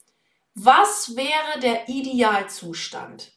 was 0.55 1.17
wäre 1.17 1.61
der 1.61 1.89
Idealzustand? 1.89 3.32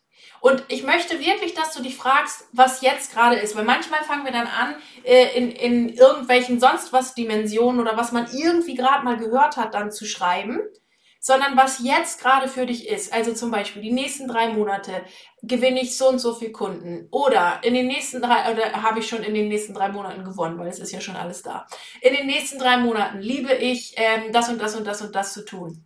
Und 0.46 0.64
ich 0.68 0.84
möchte 0.84 1.20
wirklich, 1.20 1.56
dass 1.56 1.74
du 1.74 1.82
dich 1.82 1.98
fragst, 1.98 2.48
was 2.52 2.82
jetzt 2.82 3.12
gerade 3.12 3.38
ist. 3.38 3.56
Weil 3.56 3.64
manchmal 3.64 4.04
fangen 4.04 4.26
wir 4.26 4.32
dann 4.32 4.46
an, 4.46 4.76
äh, 5.04 5.36
in, 5.36 5.50
in 5.50 5.90
irgendwelchen 5.90 6.60
sonst 6.60 6.94
was 6.94 7.16
Dimensionen 7.16 7.82
oder 7.82 7.98
was 7.98 8.12
man 8.12 8.28
irgendwie 8.32 8.76
gerade 8.76 9.04
mal 9.04 9.18
gehört 9.18 9.58
hat, 9.58 9.74
dann 9.74 9.92
zu 9.92 10.06
schreiben. 10.06 10.60
Sondern 11.20 11.58
was 11.58 11.80
jetzt 11.80 12.22
gerade 12.22 12.48
für 12.48 12.68
dich 12.68 12.88
ist. 12.88 13.12
Also 13.12 13.34
zum 13.34 13.50
Beispiel 13.50 13.82
die 13.82 13.92
nächsten 13.92 14.28
drei 14.28 14.50
Monate 14.50 15.04
gewinne 15.42 15.82
ich 15.82 15.98
so 15.98 16.10
und 16.10 16.20
so 16.20 16.36
viel 16.36 16.52
Kunden. 16.52 17.08
Oder 17.10 17.62
in 17.64 17.74
den 17.74 17.88
nächsten 17.88 18.22
drei, 18.22 18.54
oder 18.54 18.84
habe 18.84 19.00
ich 19.00 19.08
schon 19.08 19.24
in 19.24 19.34
den 19.34 19.48
nächsten 19.48 19.74
drei 19.74 19.90
Monaten 19.90 20.24
gewonnen, 20.24 20.60
weil 20.60 20.68
es 20.68 20.78
ist 20.78 20.92
ja 20.92 21.02
schon 21.02 21.16
alles 21.16 21.42
da. 21.42 21.66
In 22.02 22.14
den 22.14 22.28
nächsten 22.28 22.60
drei 22.60 22.78
Monaten 22.78 23.18
liebe 23.18 23.52
ich 23.52 23.96
ähm, 23.98 24.32
das 24.32 24.48
und 24.50 24.62
das 24.62 24.76
und 24.76 24.86
das 24.86 25.02
und 25.02 25.16
das 25.16 25.34
zu 25.34 25.44
tun. 25.44 25.84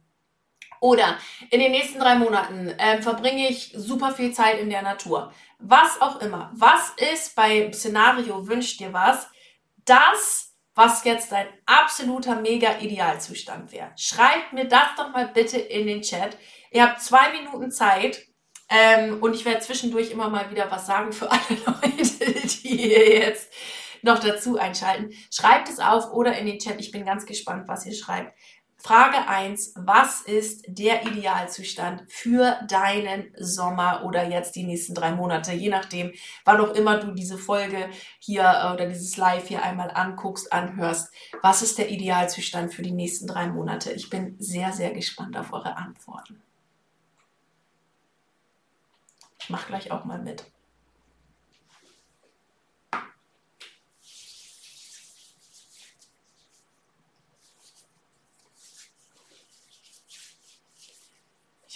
Oder 0.80 1.18
in 1.50 1.60
den 1.60 1.72
nächsten 1.72 2.00
drei 2.00 2.16
Monaten 2.16 2.70
äh, 2.70 3.02
verbringe 3.02 3.50
ich 3.50 3.74
super 3.76 4.14
viel 4.14 4.32
Zeit 4.32 4.60
in 4.60 4.70
der 4.70 4.82
Natur. 4.82 5.34
Was 5.60 6.02
auch 6.02 6.22
immer. 6.22 6.52
Was 6.54 6.94
ist 7.14 7.36
bei 7.36 7.72
Szenario 7.74 8.48
wünscht 8.48 8.80
dir 8.80 8.94
was? 8.94 9.28
Das, 9.86 10.54
was 10.76 11.04
jetzt 11.04 11.32
dein 11.32 11.48
absoluter 11.66 12.40
mega 12.40 12.78
Idealzustand 12.80 13.72
wäre. 13.72 13.92
Schreibt 13.98 14.54
mir 14.54 14.66
das 14.66 14.96
doch 14.96 15.12
mal 15.12 15.28
bitte 15.28 15.58
in 15.58 15.88
den 15.88 16.02
Chat. 16.02 16.38
Ihr 16.72 16.84
habt 16.84 17.02
zwei 17.02 17.32
Minuten 17.34 17.72
Zeit. 17.72 18.26
Ähm, 18.72 19.18
und 19.22 19.34
ich 19.34 19.46
werde 19.46 19.62
zwischendurch 19.62 20.12
immer 20.12 20.30
mal 20.30 20.52
wieder 20.52 20.70
was 20.70 20.86
sagen 20.86 21.12
für 21.12 21.30
alle 21.32 21.42
Leute, 21.66 22.48
die 22.64 22.88
jetzt 22.88 23.52
noch 24.02 24.20
dazu 24.20 24.58
einschalten. 24.58 25.12
Schreibt 25.34 25.70
es 25.70 25.80
auf 25.80 26.12
oder 26.14 26.38
in 26.38 26.46
den 26.46 26.60
Chat. 26.60 26.80
Ich 26.80 26.92
bin 26.92 27.06
ganz 27.06 27.26
gespannt, 27.26 27.68
was 27.68 27.86
ihr 27.86 27.96
schreibt. 27.96 28.34
Frage 28.82 29.28
eins: 29.28 29.74
Was 29.76 30.22
ist 30.22 30.64
der 30.68 31.06
Idealzustand 31.06 32.04
für 32.08 32.60
deinen 32.68 33.32
Sommer 33.38 34.04
oder 34.06 34.28
jetzt 34.28 34.56
die 34.56 34.64
nächsten 34.64 34.96
drei 34.96 35.12
Monate, 35.12 35.52
je 35.52 35.70
nachdem, 35.70 36.14
wann 36.46 36.62
auch 36.62 36.74
immer 36.74 36.98
du 36.98 37.12
diese 37.12 37.38
Folge 37.38 37.90
hier 38.20 38.44
äh, 38.44 38.74
oder 38.74 38.88
dieses 38.88 39.18
Live 39.18 39.50
hier 39.50 39.64
einmal 39.64 39.92
anguckst, 39.92 40.54
anhörst. 40.54 41.14
Was 41.42 41.62
ist 41.62 41.78
der 41.78 41.90
Idealzustand 41.90 42.74
für 42.74 42.82
die 42.82 42.92
nächsten 42.92 43.28
drei 43.28 43.48
Monate? 43.48 43.92
Ich 43.92 44.10
bin 44.10 44.36
sehr, 44.40 44.72
sehr 44.72 44.92
gespannt 44.92 45.36
auf 45.38 45.52
eure 45.52 45.76
Antworten. 45.76 46.42
Ich 49.42 49.50
mache 49.50 49.68
gleich 49.68 49.92
auch 49.92 50.06
mal 50.06 50.20
mit. 50.20 50.46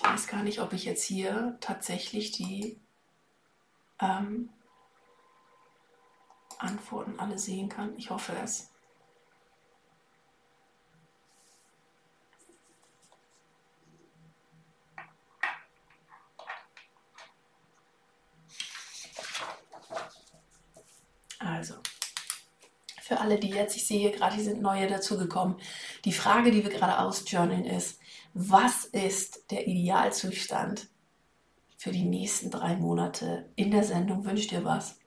Ich 0.04 0.10
weiß 0.10 0.28
gar 0.28 0.44
nicht, 0.44 0.60
ob 0.60 0.74
ich 0.74 0.84
jetzt 0.84 1.04
hier 1.04 1.58
tatsächlich 1.62 2.32
die 2.32 2.78
ähm, 4.00 4.50
Antworten 6.60 7.20
alle 7.20 7.40
sehen 7.40 7.70
kann. 7.70 7.98
Ich 7.98 8.10
hoffe 8.10 8.34
es. 8.44 8.70
Also, 21.40 21.76
für 23.04 23.20
alle, 23.20 23.38
die 23.38 23.50
jetzt, 23.50 23.76
ich 23.76 23.86
sehe 23.86 24.12
gerade, 24.12 24.38
die 24.38 24.44
sind 24.44 24.62
neue 24.62 24.88
dazugekommen. 24.88 25.58
Die 26.06 26.14
Frage, 26.14 26.52
die 26.52 26.64
wir 26.64 26.72
gerade 26.72 27.00
ausjournalen, 27.00 27.66
ist, 27.66 28.00
was 28.34 28.86
ist 28.86 29.52
der 29.52 29.68
Idealzustand 29.68 30.88
für 31.78 31.92
die 31.92 32.06
nächsten 32.06 32.50
drei 32.50 32.78
Monate 32.78 33.50
in 33.58 33.72
der 33.72 33.84
Sendung 33.84 34.24
Wünsch 34.24 34.48
dir 34.48 34.64
was? 34.64 34.98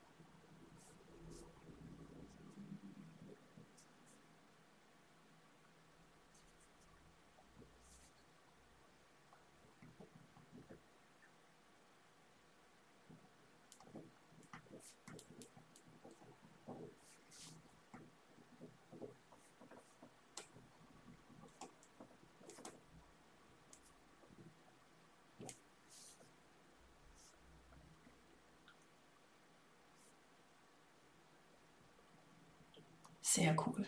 Sehr 33.46 33.54
cool. 33.64 33.86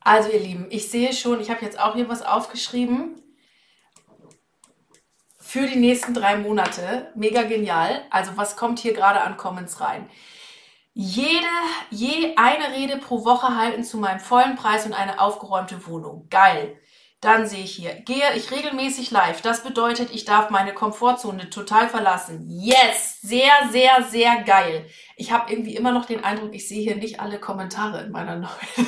Also 0.00 0.28
ihr 0.30 0.40
Lieben, 0.40 0.66
ich 0.70 0.90
sehe 0.90 1.12
schon, 1.12 1.40
ich 1.40 1.50
habe 1.50 1.64
jetzt 1.64 1.78
auch 1.78 1.94
hier 1.94 2.08
was 2.08 2.22
aufgeschrieben 2.22 3.22
für 5.38 5.68
die 5.68 5.78
nächsten 5.78 6.14
drei 6.14 6.36
Monate. 6.36 7.12
Mega 7.14 7.44
genial. 7.44 8.02
Also 8.10 8.36
was 8.36 8.56
kommt 8.56 8.80
hier 8.80 8.92
gerade 8.92 9.20
an 9.20 9.36
Comments 9.36 9.80
rein? 9.80 10.10
Jede, 10.94 11.46
je 11.90 12.34
eine 12.34 12.74
Rede 12.74 12.96
pro 12.96 13.24
Woche 13.24 13.54
halten 13.54 13.84
zu 13.84 13.98
meinem 13.98 14.18
vollen 14.18 14.56
Preis 14.56 14.84
und 14.84 14.94
eine 14.94 15.20
aufgeräumte 15.20 15.86
Wohnung. 15.86 16.26
Geil. 16.28 16.76
Dann 17.20 17.48
sehe 17.48 17.64
ich 17.64 17.74
hier, 17.74 17.94
gehe 17.94 18.32
ich 18.36 18.52
regelmäßig 18.52 19.10
live. 19.10 19.40
Das 19.40 19.64
bedeutet, 19.64 20.10
ich 20.12 20.24
darf 20.24 20.50
meine 20.50 20.72
Komfortzone 20.72 21.50
total 21.50 21.88
verlassen. 21.88 22.46
Yes, 22.48 23.20
sehr, 23.22 23.52
sehr, 23.72 24.04
sehr 24.04 24.42
geil. 24.42 24.88
Ich 25.16 25.32
habe 25.32 25.50
irgendwie 25.50 25.74
immer 25.74 25.90
noch 25.90 26.04
den 26.04 26.22
Eindruck, 26.22 26.54
ich 26.54 26.68
sehe 26.68 26.82
hier 26.82 26.94
nicht 26.94 27.18
alle 27.18 27.40
Kommentare 27.40 28.02
in 28.02 28.12
meiner 28.12 28.36
neuen 28.36 28.50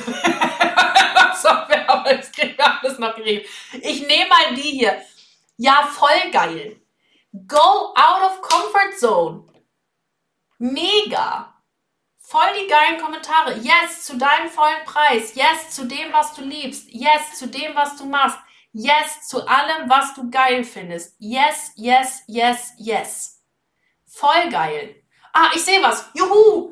Software, 1.35 1.89
aber 1.89 2.13
das 2.13 2.31
kriegen 2.31 2.57
wir 2.57 2.81
alles 2.81 2.99
noch 2.99 3.15
geregelt. 3.15 3.47
Ich 3.81 4.07
nehme 4.07 4.29
mal 4.29 4.55
die 4.55 4.61
hier. 4.61 5.01
Ja, 5.57 5.89
voll 5.91 6.31
geil. 6.31 6.79
Go 7.47 7.57
out 7.57 8.23
of 8.23 8.41
comfort 8.41 8.97
zone. 8.97 9.43
Mega. 10.57 11.50
Voll 12.31 12.53
die 12.61 12.67
geilen 12.67 13.01
Kommentare. 13.01 13.57
Yes, 13.57 14.05
zu 14.05 14.17
deinem 14.17 14.49
vollen 14.49 14.85
Preis. 14.85 15.35
Yes, 15.35 15.71
zu 15.71 15.85
dem, 15.85 16.13
was 16.13 16.33
du 16.33 16.41
liebst. 16.41 16.87
Yes, 16.89 17.37
zu 17.37 17.49
dem, 17.49 17.75
was 17.75 17.97
du 17.97 18.05
machst. 18.05 18.39
Yes, 18.71 19.27
zu 19.27 19.45
allem, 19.45 19.89
was 19.89 20.13
du 20.13 20.29
geil 20.29 20.63
findest. 20.63 21.17
Yes, 21.19 21.73
yes, 21.75 22.23
yes, 22.27 22.71
yes. 22.77 23.43
Voll 24.07 24.49
geil. 24.49 24.95
Ah, 25.33 25.49
ich 25.53 25.61
sehe 25.61 25.83
was. 25.83 26.09
Juhu! 26.13 26.71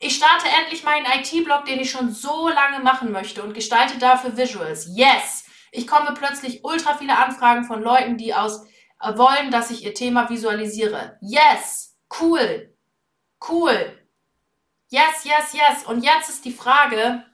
Ich 0.00 0.16
starte 0.16 0.48
endlich 0.60 0.84
meinen 0.84 1.06
IT-Blog, 1.06 1.64
den 1.64 1.80
ich 1.80 1.90
schon 1.90 2.12
so 2.12 2.50
lange 2.50 2.80
machen 2.80 3.10
möchte 3.10 3.42
und 3.42 3.54
gestalte 3.54 3.96
dafür 3.96 4.36
Visuals. 4.36 4.86
Yes! 4.94 5.46
Ich 5.72 5.86
komme 5.86 6.12
plötzlich 6.12 6.62
ultra 6.62 6.94
viele 6.98 7.16
Anfragen 7.16 7.64
von 7.64 7.82
Leuten, 7.82 8.18
die 8.18 8.34
aus 8.34 8.66
äh, 9.00 9.16
wollen, 9.16 9.50
dass 9.50 9.70
ich 9.70 9.82
ihr 9.82 9.94
Thema 9.94 10.28
visualisiere. 10.28 11.16
Yes! 11.22 11.96
Cool! 12.20 12.76
Cool! 13.48 13.99
Yes, 14.90 15.24
yes, 15.24 15.52
yes. 15.54 15.84
Und 15.86 16.04
jetzt 16.04 16.28
ist 16.28 16.44
die 16.44 16.52
Frage, 16.52 17.24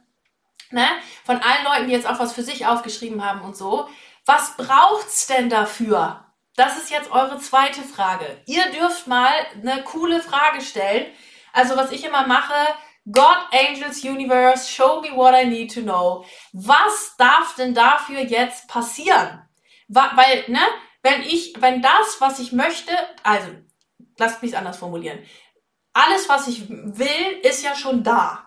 ne, 0.70 0.86
von 1.24 1.36
allen 1.36 1.64
Leuten, 1.64 1.86
die 1.88 1.92
jetzt 1.92 2.08
auch 2.08 2.20
was 2.20 2.32
für 2.32 2.42
sich 2.42 2.66
aufgeschrieben 2.66 3.24
haben 3.24 3.40
und 3.42 3.56
so, 3.56 3.88
was 4.24 4.56
braucht's 4.56 5.26
denn 5.26 5.50
dafür? 5.50 6.26
das 6.56 6.78
ist 6.78 6.90
jetzt 6.90 7.12
eure 7.12 7.38
zweite 7.38 7.82
Frage. 7.82 8.42
Ihr 8.46 8.70
dürft 8.70 9.06
mal 9.06 9.30
eine 9.54 9.82
coole 9.84 10.20
Frage 10.20 10.62
stellen. 10.62 11.06
Also 11.52 11.76
was 11.76 11.92
ich 11.92 12.04
immer 12.04 12.26
mache, 12.26 12.54
God, 13.10 13.38
Angels, 13.52 14.02
Universe, 14.02 14.68
show 14.68 15.00
me 15.00 15.14
what 15.14 15.34
I 15.34 15.46
need 15.46 15.72
to 15.74 15.82
know. 15.82 16.24
Was 16.52 17.14
darf 17.18 17.54
denn 17.56 17.74
dafür 17.74 18.20
jetzt 18.20 18.68
passieren? 18.68 19.42
Weil, 19.88 20.44
ne, 20.48 20.62
wenn 21.02 21.22
ich, 21.22 21.54
wenn 21.60 21.82
das, 21.82 22.16
was 22.18 22.40
ich 22.40 22.50
möchte, 22.50 22.92
also, 23.22 23.48
lasst 24.18 24.42
mich 24.42 24.52
es 24.52 24.58
anders 24.58 24.78
formulieren. 24.78 25.20
Alles, 25.96 26.28
was 26.28 26.46
ich 26.46 26.68
will, 26.68 27.40
ist 27.42 27.64
ja 27.64 27.74
schon 27.74 28.04
da. 28.04 28.44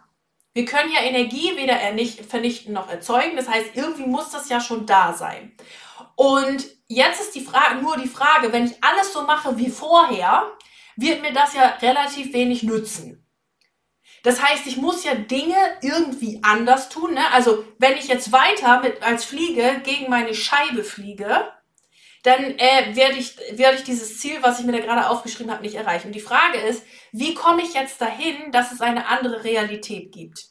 Wir 0.54 0.66
können 0.66 0.92
ja 0.92 1.02
Energie 1.02 1.58
weder 1.58 1.80
vernichten 2.24 2.74
noch 2.74 2.92
erzeugen. 2.92 3.36
Das 3.38 3.50
heißt, 3.50 3.72
irgendwie 3.74 4.06
muss 4.06 4.30
das 4.30 4.50
ja 4.50 4.62
schon 4.62 4.86
da 4.86 5.14
sein. 5.14 5.58
Und 6.16 6.68
jetzt 6.88 7.22
ist 7.22 7.34
die 7.34 7.44
Frage, 7.44 7.82
nur 7.82 7.98
die 7.98 8.08
Frage, 8.08 8.54
wenn 8.54 8.68
ich 8.68 8.84
alles 8.84 9.12
so 9.14 9.24
mache 9.24 9.58
wie 9.58 9.72
vorher, 9.72 10.52
wird 10.96 11.24
mir 11.24 11.34
das 11.34 11.56
ja 11.56 11.70
relativ 11.82 12.34
wenig 12.34 12.62
nützen. 12.62 13.28
Das 14.22 14.44
heißt, 14.44 14.68
ich 14.68 14.78
muss 14.78 15.04
ja 15.04 15.16
Dinge 15.16 15.58
irgendwie 15.82 16.42
anders 16.44 16.90
tun. 16.90 17.16
Ne? 17.16 17.32
Also 17.32 17.66
wenn 17.80 17.98
ich 17.98 18.10
jetzt 18.10 18.32
weiter 18.32 18.82
mit 18.82 19.02
als 19.02 19.26
Fliege 19.26 19.82
gegen 19.84 20.08
meine 20.08 20.36
Scheibe 20.36 20.84
fliege, 20.84 21.52
dann 22.24 22.44
äh, 22.58 22.96
werde 22.96 23.16
ich, 23.16 23.38
werde 23.52 23.78
ich 23.78 23.84
dieses 23.84 24.20
Ziel, 24.20 24.38
was 24.42 24.60
ich 24.60 24.66
mir 24.66 24.74
da 24.74 24.80
gerade 24.80 25.10
aufgeschrieben 25.10 25.52
habe, 25.52 25.64
nicht 25.64 25.76
erreichen. 25.76 26.08
Und 26.08 26.16
die 26.16 26.20
Frage 26.20 26.60
ist, 26.60 26.84
wie 27.12 27.34
komme 27.34 27.62
ich 27.62 27.74
jetzt 27.74 28.02
dahin, 28.02 28.52
dass 28.52 28.72
es 28.72 28.82
eine 28.82 29.08
andere 29.08 29.44
Realität 29.44 30.12
gibt? 30.12 30.50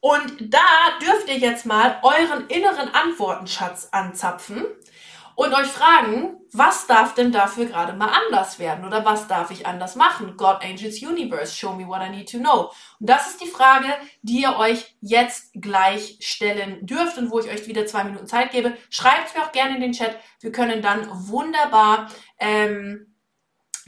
Und 0.00 0.54
da 0.54 0.58
dürft 1.02 1.28
ihr 1.28 1.38
jetzt 1.38 1.66
mal 1.66 2.00
euren 2.02 2.46
inneren 2.48 2.88
Antwortenschatz 2.94 3.88
anzapfen 3.92 4.64
und 5.34 5.54
euch 5.54 5.66
fragen, 5.66 6.39
was 6.52 6.86
darf 6.86 7.14
denn 7.14 7.32
dafür 7.32 7.66
gerade 7.66 7.92
mal 7.92 8.08
anders 8.08 8.58
werden 8.58 8.84
oder 8.84 9.04
was 9.04 9.28
darf 9.28 9.50
ich 9.50 9.66
anders 9.66 9.96
machen? 9.96 10.36
God, 10.36 10.62
Angels, 10.62 11.02
Universe, 11.02 11.54
show 11.54 11.72
me 11.72 11.86
what 11.86 12.02
I 12.02 12.10
need 12.10 12.30
to 12.30 12.38
know. 12.38 12.70
Und 12.98 13.08
das 13.08 13.28
ist 13.28 13.40
die 13.40 13.48
Frage, 13.48 13.88
die 14.22 14.42
ihr 14.42 14.56
euch 14.56 14.96
jetzt 15.00 15.52
gleich 15.54 16.18
stellen 16.20 16.84
dürft 16.84 17.18
und 17.18 17.30
wo 17.30 17.38
ich 17.38 17.48
euch 17.48 17.66
wieder 17.66 17.86
zwei 17.86 18.04
Minuten 18.04 18.26
Zeit 18.26 18.50
gebe. 18.50 18.76
Schreibt 18.88 19.36
mir 19.36 19.44
auch 19.44 19.52
gerne 19.52 19.76
in 19.76 19.80
den 19.80 19.92
Chat. 19.92 20.16
Wir 20.40 20.52
können 20.52 20.82
dann 20.82 21.08
wunderbar 21.28 22.10
ähm, 22.38 23.09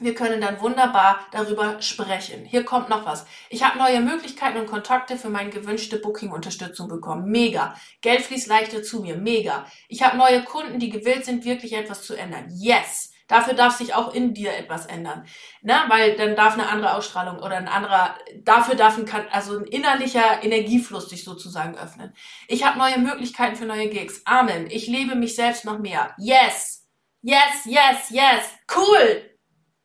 wir 0.02 0.14
können 0.14 0.40
dann 0.40 0.60
wunderbar 0.60 1.20
darüber 1.30 1.80
sprechen. 1.80 2.44
Hier 2.44 2.64
kommt 2.64 2.88
noch 2.88 3.06
was. 3.06 3.26
Ich 3.50 3.62
habe 3.62 3.78
neue 3.78 4.00
Möglichkeiten 4.00 4.58
und 4.58 4.66
Kontakte 4.66 5.16
für 5.16 5.28
meine 5.30 5.50
gewünschte 5.50 5.98
Booking-Unterstützung 5.98 6.88
bekommen. 6.88 7.30
Mega. 7.30 7.74
Geld 8.00 8.22
fließt 8.22 8.48
leichter 8.48 8.82
zu 8.82 9.00
mir. 9.00 9.16
Mega. 9.16 9.66
Ich 9.88 10.02
habe 10.02 10.16
neue 10.16 10.42
Kunden, 10.44 10.78
die 10.78 10.90
gewillt 10.90 11.24
sind, 11.24 11.44
wirklich 11.44 11.72
etwas 11.72 12.02
zu 12.02 12.14
ändern. 12.14 12.46
Yes. 12.50 13.12
Dafür 13.28 13.54
darf 13.54 13.76
sich 13.76 13.94
auch 13.94 14.12
in 14.12 14.34
dir 14.34 14.54
etwas 14.54 14.84
ändern. 14.84 15.24
Ne? 15.62 15.74
Weil 15.88 16.16
dann 16.16 16.36
darf 16.36 16.52
eine 16.52 16.68
andere 16.68 16.94
Ausstrahlung 16.94 17.38
oder 17.38 17.56
ein 17.56 17.68
anderer, 17.68 18.14
dafür 18.42 18.74
darf 18.74 18.98
ein, 18.98 19.08
also 19.30 19.58
ein 19.58 19.64
innerlicher 19.64 20.42
Energiefluss 20.42 21.08
sich 21.08 21.24
sozusagen 21.24 21.78
öffnen. 21.78 22.14
Ich 22.46 22.64
habe 22.64 22.78
neue 22.78 22.98
Möglichkeiten 22.98 23.56
für 23.56 23.64
neue 23.64 23.88
Gigs. 23.88 24.20
Amen. 24.26 24.66
Ich 24.70 24.86
lebe 24.86 25.14
mich 25.14 25.34
selbst 25.34 25.64
noch 25.64 25.78
mehr. 25.78 26.14
Yes. 26.18 26.86
Yes, 27.22 27.64
yes, 27.64 28.10
yes. 28.10 28.50
Cool. 28.74 29.31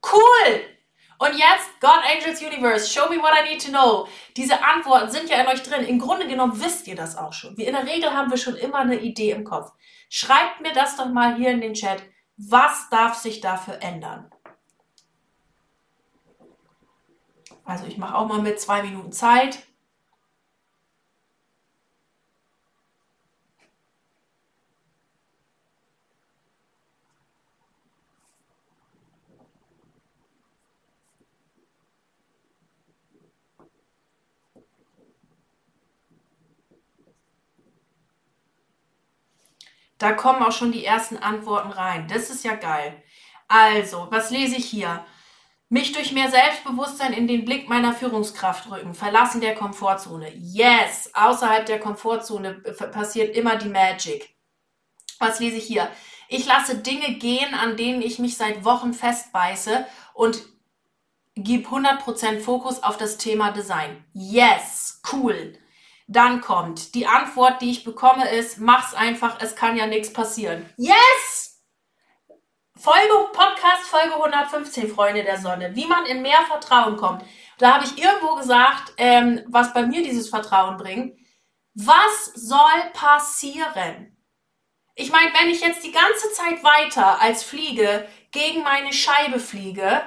Cool! 0.01 0.61
Und 1.19 1.33
jetzt, 1.35 1.79
God, 1.79 1.99
Angels, 2.05 2.41
Universe, 2.41 2.87
show 2.87 3.09
me 3.09 3.17
what 3.17 3.33
I 3.33 3.49
need 3.49 3.63
to 3.65 3.71
know. 3.71 4.07
Diese 4.35 4.63
Antworten 4.63 5.09
sind 5.09 5.29
ja 5.29 5.41
in 5.41 5.47
euch 5.47 5.63
drin. 5.63 5.83
Im 5.85 5.97
Grunde 5.97 6.27
genommen 6.27 6.61
wisst 6.61 6.87
ihr 6.87 6.95
das 6.95 7.17
auch 7.17 7.33
schon. 7.33 7.57
Wir 7.57 7.67
in 7.67 7.73
der 7.73 7.87
Regel 7.87 8.11
haben 8.13 8.29
wir 8.29 8.37
schon 8.37 8.55
immer 8.55 8.79
eine 8.79 8.99
Idee 8.99 9.31
im 9.31 9.43
Kopf. 9.43 9.71
Schreibt 10.09 10.61
mir 10.61 10.73
das 10.73 10.95
doch 10.95 11.09
mal 11.09 11.35
hier 11.35 11.49
in 11.49 11.61
den 11.61 11.73
Chat. 11.73 12.03
Was 12.37 12.89
darf 12.89 13.15
sich 13.15 13.41
dafür 13.41 13.81
ändern? 13.81 14.29
Also 17.65 17.85
ich 17.87 17.97
mache 17.97 18.15
auch 18.15 18.27
mal 18.27 18.41
mit 18.41 18.61
zwei 18.61 18.83
Minuten 18.83 19.11
Zeit. 19.11 19.63
Da 39.97 40.13
kommen 40.13 40.43
auch 40.43 40.51
schon 40.51 40.71
die 40.71 40.85
ersten 40.85 41.17
Antworten 41.17 41.71
rein. 41.71 42.07
Das 42.07 42.29
ist 42.29 42.43
ja 42.43 42.55
geil. 42.55 43.01
Also, 43.47 44.07
was 44.09 44.29
lese 44.29 44.55
ich 44.57 44.65
hier? 44.65 45.05
Mich 45.69 45.91
durch 45.91 46.13
mehr 46.13 46.31
Selbstbewusstsein 46.31 47.13
in 47.13 47.27
den 47.27 47.43
Blick 47.43 47.67
meiner 47.67 47.93
Führungskraft 47.93 48.69
rücken. 48.71 48.93
Verlassen 48.93 49.41
der 49.41 49.55
Komfortzone. 49.55 50.31
Yes, 50.35 51.11
außerhalb 51.13 51.65
der 51.65 51.79
Komfortzone 51.79 52.53
passiert 52.91 53.35
immer 53.35 53.57
die 53.57 53.69
Magic. 53.69 54.33
Was 55.19 55.39
lese 55.39 55.57
ich 55.57 55.65
hier? 55.65 55.89
Ich 56.29 56.45
lasse 56.45 56.77
Dinge 56.77 57.15
gehen, 57.15 57.53
an 57.53 57.75
denen 57.75 58.01
ich 58.01 58.19
mich 58.19 58.37
seit 58.37 58.63
Wochen 58.63 58.93
festbeiße 58.93 59.85
und 60.13 60.41
gebe 61.35 61.67
100% 61.67 62.39
Fokus 62.39 62.83
auf 62.83 62.97
das 62.97 63.17
Thema 63.17 63.51
Design. 63.51 64.03
Yes, 64.13 65.01
cool. 65.11 65.57
Dann 66.07 66.39
kommt 66.39 66.95
die 66.95 67.05
Antwort, 67.05 67.61
die 67.61 67.69
ich 67.69 67.83
bekomme, 67.83 68.29
ist, 68.29 68.59
mach's 68.59 68.93
einfach, 68.93 69.41
es 69.41 69.57
kann 69.57 69.75
ja 69.75 69.87
nichts 69.87 70.13
passieren. 70.13 70.65
Yes! 70.77 71.61
Folge, 72.77 73.29
Podcast 73.33 73.83
Folge 73.89 74.15
115, 74.15 74.87
Freunde 74.89 75.23
der 75.23 75.39
Sonne. 75.39 75.75
Wie 75.75 75.85
man 75.85 76.05
in 76.05 76.21
mehr 76.21 76.41
Vertrauen 76.47 76.95
kommt. 76.95 77.23
Da 77.57 77.73
habe 77.73 77.85
ich 77.85 78.01
irgendwo 78.01 78.35
gesagt, 78.35 78.93
ähm, 78.97 79.41
was 79.47 79.73
bei 79.73 79.85
mir 79.85 80.01
dieses 80.01 80.29
Vertrauen 80.29 80.77
bringt. 80.77 81.19
Was 81.73 82.25
soll 82.35 82.91
passieren? 82.93 84.15
Ich 84.95 85.11
meine, 85.11 85.31
wenn 85.33 85.49
ich 85.49 85.59
jetzt 85.61 85.83
die 85.83 85.91
ganze 85.91 86.31
Zeit 86.31 86.63
weiter 86.63 87.19
als 87.19 87.43
Fliege 87.43 88.07
gegen 88.31 88.63
meine 88.63 88.93
Scheibe 88.93 89.39
fliege, 89.39 90.03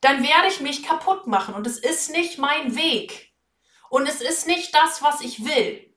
dann 0.00 0.22
werde 0.22 0.48
ich 0.48 0.60
mich 0.60 0.82
kaputt 0.82 1.26
machen 1.26 1.54
und 1.54 1.66
es 1.66 1.78
ist 1.78 2.10
nicht 2.10 2.38
mein 2.38 2.74
Weg 2.74 3.33
und 3.90 4.06
es 4.08 4.20
ist 4.20 4.46
nicht 4.46 4.74
das, 4.74 5.02
was 5.02 5.20
ich 5.20 5.44
will. 5.44 5.94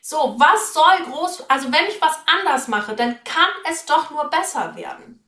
So, 0.00 0.36
was 0.38 0.74
soll 0.74 1.10
groß, 1.10 1.48
also 1.48 1.72
wenn 1.72 1.86
ich 1.86 2.00
was 2.00 2.18
anders 2.26 2.68
mache, 2.68 2.94
dann 2.94 3.22
kann 3.24 3.50
es 3.70 3.86
doch 3.86 4.10
nur 4.10 4.28
besser 4.28 4.76
werden. 4.76 5.20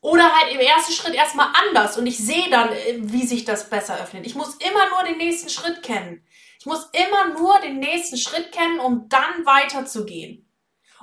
Oder 0.00 0.34
halt 0.34 0.52
im 0.52 0.60
ersten 0.60 0.92
Schritt 0.92 1.14
erstmal 1.14 1.48
anders 1.54 1.96
und 1.96 2.06
ich 2.06 2.18
sehe 2.18 2.50
dann, 2.50 2.70
äh, 2.70 2.96
wie 2.98 3.26
sich 3.26 3.46
das 3.46 3.70
besser 3.70 3.98
öffnet. 3.98 4.26
Ich 4.26 4.34
muss 4.34 4.54
immer 4.56 4.90
nur 4.90 5.02
den 5.04 5.16
nächsten 5.16 5.48
Schritt 5.48 5.82
kennen. 5.82 6.26
Ich 6.58 6.66
muss 6.66 6.90
immer 6.92 7.38
nur 7.38 7.58
den 7.60 7.78
nächsten 7.78 8.18
Schritt 8.18 8.52
kennen, 8.52 8.80
um 8.80 9.08
dann 9.08 9.46
weiterzugehen. 9.46 10.46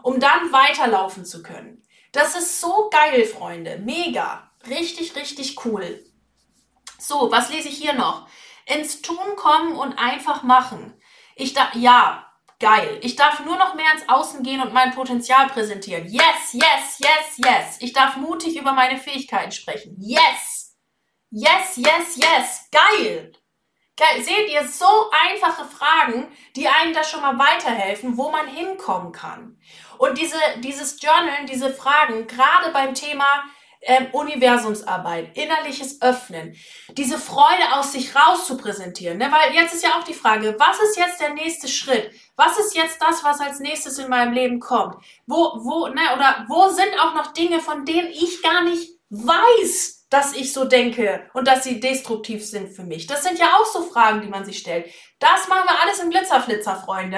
Um 0.04 0.20
dann 0.20 0.52
weiterlaufen 0.52 1.26
zu 1.26 1.42
können. 1.42 1.84
Das 2.12 2.36
ist 2.36 2.62
so 2.62 2.90
geil, 2.92 3.26
Freunde. 3.26 3.80
Mega. 3.80 4.52
Richtig, 4.68 5.16
richtig 5.16 5.66
cool. 5.66 6.04
So, 7.00 7.32
was 7.32 7.50
lese 7.50 7.70
ich 7.70 7.78
hier 7.78 7.94
noch? 7.94 8.28
Ins 8.66 9.02
Tun 9.02 9.36
kommen 9.36 9.76
und 9.76 9.98
einfach 9.98 10.44
machen. 10.44 10.94
Ich 11.36 11.54
da, 11.54 11.70
ja, 11.74 12.32
geil. 12.60 13.00
Ich 13.02 13.16
darf 13.16 13.44
nur 13.44 13.58
noch 13.58 13.76
mehr 13.76 13.92
ins 13.94 14.08
Außen 14.08 14.44
gehen 14.44 14.62
und 14.62 14.74
mein 14.74 14.94
Potenzial 14.94 15.48
präsentieren. 15.48 16.08
Yes, 16.08 16.54
yes, 16.54 17.00
yes, 17.00 17.38
yes. 17.38 17.78
Ich 17.80 17.94
darf 17.94 18.16
mutig 18.18 18.58
über 18.58 18.72
meine 18.72 18.98
Fähigkeiten 18.98 19.52
sprechen. 19.52 19.96
Yes. 20.00 20.78
Yes, 21.32 21.78
yes, 21.78 22.18
yes. 22.18 22.70
Geil. 22.72 23.34
Geil. 23.98 24.24
Seht 24.24 24.50
ihr, 24.50 24.68
so 24.68 25.10
einfache 25.12 25.66
Fragen, 25.66 26.32
die 26.56 26.68
einem 26.68 26.94
da 26.94 27.04
schon 27.04 27.22
mal 27.22 27.38
weiterhelfen, 27.38 28.18
wo 28.18 28.32
man 28.32 28.48
hinkommen 28.48 29.12
kann. 29.12 29.60
Und 29.98 30.18
diese, 30.18 30.38
dieses 30.58 31.02
Journal, 31.02 31.46
diese 31.46 31.74
Fragen, 31.74 32.26
gerade 32.28 32.72
beim 32.72 32.94
Thema 32.94 33.44
ähm, 33.82 34.08
Universumsarbeit, 34.12 35.36
innerliches 35.36 36.02
Öffnen, 36.02 36.56
diese 36.92 37.18
Freude 37.18 37.74
aus 37.74 37.92
sich 37.94 38.16
raus 38.16 38.46
zu 38.46 38.58
präsentieren. 38.58 39.18
Ne? 39.18 39.32
Weil 39.32 39.56
jetzt 39.56 39.74
ist 39.74 39.84
ja 39.84 40.00
auch 40.00 40.04
die 40.04 40.14
Frage, 40.14 40.56
was 40.60 40.80
ist 40.82 40.98
jetzt 40.98 41.20
der 41.20 41.34
nächste 41.34 41.68
Schritt? 41.68 42.12
Was 42.36 42.60
ist 42.60 42.76
jetzt 42.76 43.02
das, 43.02 43.24
was 43.24 43.40
als 43.40 43.60
nächstes 43.60 43.98
in 43.98 44.10
meinem 44.10 44.34
Leben 44.34 44.60
kommt? 44.60 44.96
Wo, 45.26 45.60
wo, 45.64 45.88
ne, 45.88 46.02
oder 46.16 46.46
wo 46.48 46.70
sind 46.70 46.94
auch 47.00 47.16
noch 47.16 47.34
Dinge, 47.34 47.60
von 47.60 47.86
denen 47.86 48.10
ich 48.10 48.42
gar 48.42 48.64
nicht 48.64 48.92
weiß, 49.10 50.01
dass 50.12 50.34
ich 50.34 50.52
so 50.52 50.66
denke 50.66 51.30
und 51.34 51.48
dass 51.48 51.64
sie 51.64 51.80
destruktiv 51.80 52.46
sind 52.46 52.70
für 52.70 52.84
mich? 52.84 53.08
Das 53.08 53.24
sind 53.24 53.40
ja 53.40 53.58
auch 53.58 53.66
so 53.66 53.82
Fragen, 53.82 54.22
die 54.22 54.28
man 54.28 54.46
sich 54.46 54.60
stellt. 54.60 54.86
Das 55.20 55.48
machen 55.48 55.64
wir 55.66 55.82
alles 55.82 56.00
im 56.00 56.10
Glitzerflitzer, 56.10 56.76
Freunde. 56.76 57.18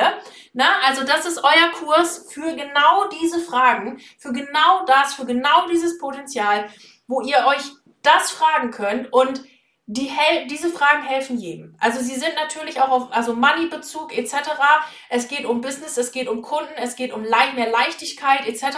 Na, 0.53 0.79
also 0.85 1.03
das 1.03 1.25
ist 1.25 1.43
euer 1.43 1.71
Kurs 1.73 2.27
für 2.31 2.55
genau 2.55 3.09
diese 3.09 3.39
Fragen, 3.39 3.99
für 4.19 4.31
genau 4.31 4.85
das, 4.85 5.15
für 5.15 5.25
genau 5.25 5.67
dieses 5.67 5.97
Potenzial, 5.97 6.69
wo 7.07 7.21
ihr 7.21 7.43
euch 7.47 7.63
das 8.03 8.29
fragen 8.31 8.69
könnt 8.69 9.11
und 9.11 9.43
die 9.85 10.05
hel 10.05 10.47
diese 10.47 10.69
Fragen 10.69 11.03
helfen 11.03 11.37
jedem. 11.37 11.75
Also 11.79 11.99
sie 11.99 12.15
sind 12.15 12.35
natürlich 12.35 12.79
auch 12.79 12.89
auf 12.89 13.07
also 13.11 13.33
Money-Bezug 13.33 14.17
etc. 14.17 14.35
Es 15.09 15.27
geht 15.27 15.45
um 15.45 15.61
Business, 15.61 15.97
es 15.97 16.11
geht 16.11 16.29
um 16.29 16.41
Kunden, 16.41 16.73
es 16.77 16.95
geht 16.95 17.11
um 17.11 17.23
le 17.23 17.53
mehr 17.55 17.69
Leichtigkeit 17.69 18.47
etc. 18.47 18.77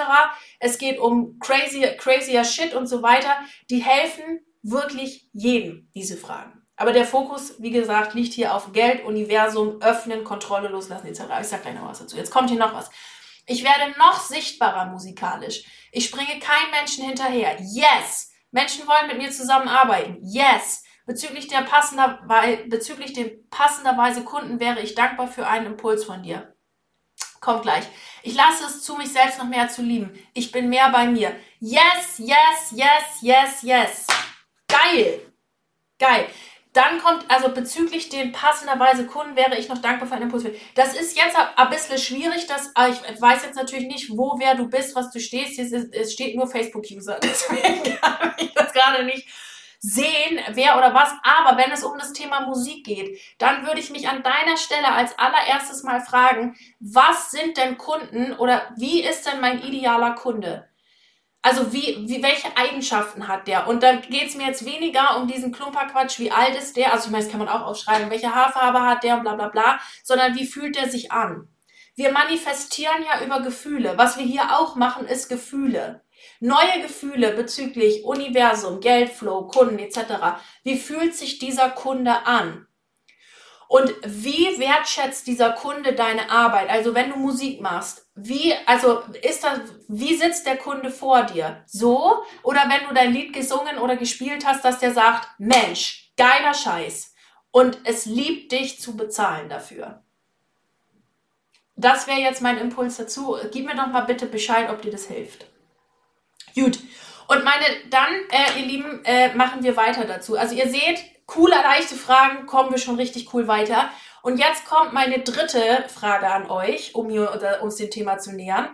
Es 0.59 0.77
geht 0.77 0.99
um 0.99 1.39
crazy, 1.39 1.85
crazier 1.97 2.43
Shit 2.43 2.73
und 2.73 2.87
so 2.87 3.01
weiter. 3.01 3.35
Die 3.69 3.83
helfen 3.83 4.39
wirklich 4.63 5.29
jedem, 5.33 5.89
diese 5.93 6.17
Fragen. 6.17 6.61
Aber 6.77 6.91
der 6.91 7.05
Fokus, 7.05 7.55
wie 7.59 7.71
gesagt, 7.71 8.13
liegt 8.13 8.33
hier 8.33 8.53
auf 8.53 8.73
Geld, 8.73 9.05
Universum, 9.05 9.81
öffnen, 9.81 10.23
Kontrolle 10.23 10.67
loslassen 10.67 11.07
etc. 11.07 11.21
Ich 11.41 11.47
sag 11.47 11.61
gleich 11.61 11.75
noch 11.75 11.87
was 11.87 11.99
dazu. 11.99 12.17
Jetzt 12.17 12.31
kommt 12.31 12.49
hier 12.49 12.59
noch 12.59 12.73
was. 12.73 12.89
Ich 13.45 13.63
werde 13.63 13.97
noch 13.97 14.19
sichtbarer 14.19 14.87
musikalisch. 14.87 15.63
Ich 15.91 16.05
springe 16.05 16.39
kein 16.39 16.71
Menschen 16.71 17.05
hinterher. 17.05 17.57
Yes! 17.61 18.31
Menschen 18.51 18.87
wollen 18.87 19.07
mit 19.07 19.17
mir 19.19 19.31
zusammenarbeiten. 19.31 20.17
Yes! 20.21 20.83
Bezüglich 21.05 21.47
der 21.47 21.61
passender, 21.61 22.19
bezüglich 22.67 23.13
dem 23.13 23.47
passenderweise 23.49 24.23
Kunden 24.23 24.59
wäre 24.59 24.81
ich 24.81 24.95
dankbar 24.95 25.27
für 25.27 25.47
einen 25.47 25.67
Impuls 25.67 26.03
von 26.03 26.23
dir. 26.23 26.54
Kommt 27.45 27.61
gleich. 27.61 27.83
Ich 28.23 28.33
lasse 28.33 28.65
es 28.65 28.81
zu, 28.81 28.95
mich 28.95 29.13
selbst 29.13 29.37
noch 29.37 29.45
mehr 29.45 29.69
zu 29.69 29.83
lieben. 29.83 30.11
Ich 30.33 30.51
bin 30.51 30.67
mehr 30.67 30.89
bei 30.89 31.05
mir. 31.05 31.35
Yes, 31.59 32.17
yes, 32.17 32.71
yes, 32.71 33.21
yes, 33.21 33.61
yes. 33.61 34.07
Geil. 34.67 35.21
Geil. 35.99 36.25
Dann 36.73 36.99
kommt, 36.99 37.29
also 37.29 37.49
bezüglich 37.49 38.09
den 38.09 38.31
passenderweise 38.31 39.05
Kunden 39.05 39.35
wäre 39.35 39.55
ich 39.59 39.69
noch 39.69 39.77
dankbar 39.77 40.07
für 40.07 40.15
einen 40.15 40.23
Impuls. 40.23 40.43
Das 40.73 40.95
ist 40.95 41.15
jetzt 41.15 41.37
ein 41.37 41.69
bisschen 41.69 41.99
schwierig, 41.99 42.47
dass, 42.47 42.71
ich 42.89 43.21
weiß 43.21 43.43
jetzt 43.43 43.57
natürlich 43.57 43.85
nicht, 43.85 44.09
wo, 44.09 44.39
wer 44.39 44.55
du 44.55 44.67
bist, 44.67 44.95
was 44.95 45.11
du 45.11 45.19
stehst. 45.19 45.59
Es 45.59 46.13
steht 46.13 46.35
nur 46.35 46.47
Facebook-User. 46.47 47.19
Deswegen 47.23 47.95
kann 48.01 48.33
ich 48.39 48.51
das 48.55 48.73
gerade 48.73 49.03
nicht 49.05 49.27
sehen, 49.85 50.39
wer 50.53 50.77
oder 50.77 50.93
was. 50.93 51.11
Aber 51.21 51.57
wenn 51.57 51.71
es 51.71 51.83
um 51.83 51.97
das 51.99 52.13
Thema 52.13 52.41
Musik 52.41 52.85
geht, 52.85 53.19
dann 53.37 53.67
würde 53.67 53.79
ich 53.79 53.91
mich 53.91 54.09
an 54.09 54.23
deiner 54.23 54.57
Stelle 54.57 54.91
als 54.91 55.17
allererstes 55.19 55.83
mal 55.83 56.01
fragen, 56.01 56.55
was 56.79 57.29
sind 57.29 57.57
denn 57.57 57.77
Kunden 57.77 58.33
oder 58.33 58.73
wie 58.77 59.03
ist 59.03 59.27
denn 59.27 59.41
mein 59.41 59.61
idealer 59.61 60.15
Kunde? 60.15 60.67
Also 61.43 61.71
wie, 61.71 62.07
wie 62.07 62.23
welche 62.23 62.57
Eigenschaften 62.57 63.27
hat 63.27 63.47
der? 63.47 63.67
Und 63.67 63.83
da 63.83 63.97
geht 63.97 64.29
es 64.29 64.35
mir 64.35 64.47
jetzt 64.47 64.65
weniger 64.65 65.17
um 65.17 65.27
diesen 65.27 65.51
Klumperquatsch, 65.51 66.17
wie 66.17 66.31
alt 66.31 66.55
ist 66.55 66.75
der, 66.75 66.91
also 66.91 67.05
ich 67.05 67.11
meine, 67.11 67.23
das 67.23 67.31
kann 67.31 67.39
man 67.39 67.49
auch 67.49 67.61
aufschreiben, 67.61 68.09
welche 68.09 68.33
Haarfarbe 68.33 68.81
hat 68.81 69.03
der 69.03 69.17
und 69.17 69.21
bla 69.21 69.35
bla 69.35 69.49
bla, 69.49 69.79
sondern 70.03 70.33
wie 70.33 70.47
fühlt 70.47 70.75
der 70.75 70.89
sich 70.89 71.11
an? 71.11 71.47
Wir 71.95 72.11
manifestieren 72.11 73.03
ja 73.03 73.25
über 73.25 73.41
Gefühle. 73.41 73.97
Was 73.97 74.17
wir 74.17 74.25
hier 74.25 74.59
auch 74.59 74.75
machen, 74.75 75.07
ist 75.07 75.29
Gefühle. 75.29 76.03
Neue 76.39 76.81
Gefühle 76.81 77.31
bezüglich 77.31 78.03
Universum, 78.03 78.79
Geldflow, 78.81 79.47
Kunden 79.47 79.79
etc. 79.79 79.99
Wie 80.63 80.77
fühlt 80.77 81.15
sich 81.15 81.39
dieser 81.39 81.69
Kunde 81.69 82.25
an? 82.25 82.67
Und 83.67 83.93
wie 84.05 84.59
wertschätzt 84.59 85.25
dieser 85.25 85.51
Kunde 85.51 85.93
deine 85.93 86.29
Arbeit? 86.29 86.69
Also 86.69 86.93
wenn 86.93 87.09
du 87.09 87.17
Musik 87.17 87.61
machst, 87.61 88.05
wie, 88.13 88.53
also 88.65 89.01
ist 89.23 89.43
das, 89.43 89.59
wie 89.87 90.15
sitzt 90.15 90.45
der 90.45 90.57
Kunde 90.57 90.91
vor 90.91 91.23
dir? 91.23 91.63
So? 91.65 92.23
Oder 92.43 92.65
wenn 92.69 92.87
du 92.87 92.93
dein 92.93 93.11
Lied 93.11 93.33
gesungen 93.33 93.79
oder 93.79 93.95
gespielt 93.95 94.45
hast, 94.45 94.63
dass 94.63 94.79
der 94.79 94.93
sagt, 94.93 95.27
Mensch, 95.39 96.11
geiler 96.15 96.53
Scheiß. 96.53 97.13
Und 97.51 97.79
es 97.85 98.05
liebt 98.05 98.51
dich 98.51 98.79
zu 98.79 98.95
bezahlen 98.95 99.49
dafür. 99.49 100.04
Das 101.75 102.07
wäre 102.07 102.19
jetzt 102.19 102.41
mein 102.41 102.57
Impuls 102.57 102.97
dazu. 102.97 103.37
Gib 103.51 103.65
mir 103.65 103.75
doch 103.75 103.87
mal 103.87 104.01
bitte 104.01 104.25
Bescheid, 104.25 104.69
ob 104.69 104.81
dir 104.81 104.91
das 104.91 105.05
hilft. 105.05 105.45
Gut. 106.53 106.79
Und 107.27 107.43
meine, 107.43 107.65
dann, 107.89 108.13
äh, 108.29 108.59
ihr 108.59 108.65
Lieben, 108.65 109.03
äh, 109.03 109.33
machen 109.35 109.63
wir 109.63 109.75
weiter 109.75 110.05
dazu. 110.05 110.37
Also 110.37 110.55
ihr 110.55 110.69
seht, 110.69 111.03
coole, 111.25 111.55
leichte 111.55 111.95
Fragen, 111.95 112.45
kommen 112.45 112.71
wir 112.71 112.77
schon 112.77 112.95
richtig 112.95 113.33
cool 113.33 113.47
weiter. 113.47 113.89
Und 114.21 114.37
jetzt 114.37 114.65
kommt 114.65 114.93
meine 114.93 115.19
dritte 115.19 115.85
Frage 115.93 116.31
an 116.31 116.49
euch, 116.49 116.95
um 116.95 117.09
hier, 117.09 117.33
oder, 117.33 117.61
uns 117.61 117.75
dem 117.75 117.91
Thema 117.91 118.17
zu 118.19 118.31
nähern. 118.31 118.69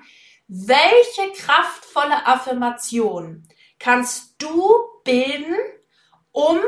Welche 0.47 1.31
kraftvolle 1.35 2.25
Affirmation 2.25 3.47
kannst 3.79 4.35
du 4.41 4.69
bilden, 5.03 5.55
um 6.31 6.59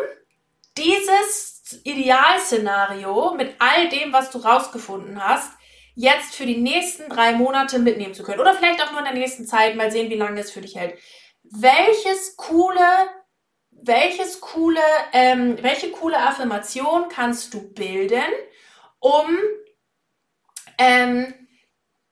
dieses 0.78 1.82
Idealszenario 1.84 3.34
mit 3.36 3.56
all 3.60 3.90
dem, 3.90 4.12
was 4.12 4.32
du 4.32 4.40
rausgefunden 4.40 5.24
hast, 5.24 5.52
jetzt 5.96 6.36
für 6.36 6.46
die 6.46 6.58
nächsten 6.58 7.10
drei 7.10 7.34
Monate 7.34 7.80
mitnehmen 7.80 8.14
zu 8.14 8.24
können. 8.24 8.40
Oder 8.40 8.54
vielleicht 8.54 8.84
auch 8.84 8.92
nur 8.92 9.00
in 9.00 9.06
der 9.06 9.14
nächsten 9.14 9.46
Zeit, 9.46 9.76
mal 9.76 9.92
sehen, 9.92 10.10
wie 10.10 10.16
lange 10.16 10.42
es 10.42 10.52
für 10.52 10.62
dich 10.62 10.76
hält. 10.76 10.98
Welches 11.44 12.36
coole, 12.38 12.88
welches 13.72 14.42
coole, 14.42 14.82
ähm, 15.12 15.58
welche 15.62 15.92
coole 15.92 16.18
Affirmation 16.18 17.10
kannst 17.10 17.54
du 17.54 17.74
bilden, 17.74 18.24
um 19.00 19.38
ähm, 20.78 21.34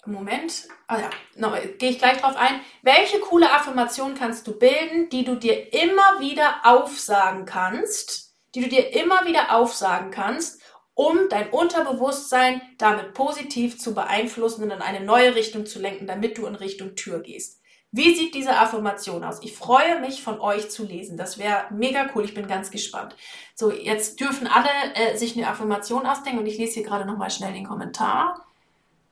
Moment, 0.06 0.68
ah 0.88 1.00
ja, 1.00 1.10
no, 1.36 1.52
gehe 1.78 1.92
ich 1.92 2.00
gleich 2.00 2.18
drauf 2.18 2.36
ein. 2.36 2.62
Welche 2.82 3.20
coole 3.20 3.52
Affirmation 3.52 4.16
kannst 4.16 4.48
du 4.48 4.58
bilden, 4.58 5.10
die 5.10 5.24
du 5.24 5.36
dir 5.36 5.74
immer 5.74 6.20
wieder 6.20 6.62
aufsagen 6.64 7.46
kannst, 7.46 8.36
die 8.56 8.62
du 8.62 8.68
dir 8.68 8.94
immer 8.96 9.26
wieder 9.26 9.56
aufsagen 9.56 10.10
kannst, 10.10 10.61
um 10.94 11.18
dein 11.30 11.50
Unterbewusstsein 11.50 12.62
damit 12.78 13.14
positiv 13.14 13.80
zu 13.80 13.94
beeinflussen 13.94 14.64
und 14.64 14.72
in 14.72 14.82
eine 14.82 15.02
neue 15.02 15.36
Richtung 15.36 15.66
zu 15.66 15.80
lenken, 15.80 16.08
damit 16.08 16.38
du 16.38 16.46
in 16.46 16.56
Richtung 16.56 16.96
Tür 16.96 17.22
gehst. 17.22 17.62
Wie 17.94 18.16
sieht 18.16 18.36
diese 18.36 18.58
Affirmation 18.58 19.24
aus? 19.24 19.40
Ich 19.42 19.54
freue 19.54 20.00
mich 20.00 20.24
von 20.24 20.40
euch 20.40 20.72
zu 20.72 20.86
lesen. 20.86 21.18
Das 21.18 21.38
wäre 21.38 21.66
mega 21.72 22.10
cool. 22.16 22.24
Ich 22.24 22.34
bin 22.34 22.48
ganz 22.48 22.72
gespannt. 22.72 23.18
So, 23.54 23.70
jetzt 23.70 24.22
dürfen 24.22 24.48
alle 24.48 24.70
äh, 24.96 25.18
sich 25.18 25.36
eine 25.36 25.50
Affirmation 25.50 26.06
ausdenken 26.06 26.40
und 26.40 26.46
ich 26.46 26.58
lese 26.58 26.76
hier 26.76 26.84
gerade 26.84 27.06
nochmal 27.06 27.30
schnell 27.30 27.52
den 27.52 27.68
Kommentar. 27.68 28.46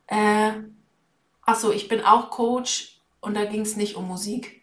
Äh, 0.07 0.53
achso, 1.41 1.71
ich 1.71 1.89
bin 1.89 2.05
auch 2.05 2.29
Coach 2.29 3.01
und 3.19 3.35
da 3.35 3.43
ging 3.43 3.61
es 3.61 3.75
nicht 3.75 3.95
um 3.95 4.07
Musik. 4.07 4.58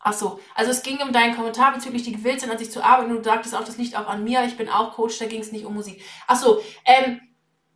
Ach 0.00 0.12
so, 0.12 0.40
also 0.54 0.70
es 0.70 0.82
ging 0.82 0.98
um 0.98 1.12
deinen 1.12 1.34
Kommentar 1.34 1.72
bezüglich 1.72 2.04
die 2.04 2.12
gewillt 2.12 2.40
sind, 2.40 2.50
an 2.50 2.58
sich 2.58 2.70
zu 2.70 2.84
arbeiten 2.84 3.10
du 3.10 3.22
sagtest 3.22 3.54
auch, 3.54 3.64
das 3.64 3.78
liegt 3.78 3.96
auch 3.96 4.06
an 4.06 4.22
mir, 4.22 4.44
ich 4.44 4.56
bin 4.56 4.68
auch 4.68 4.94
Coach, 4.94 5.18
da 5.18 5.26
ging 5.26 5.40
es 5.40 5.50
nicht 5.50 5.64
um 5.64 5.74
Musik. 5.74 6.02
Ach 6.26 6.36
so, 6.36 6.62
ähm, 6.84 7.20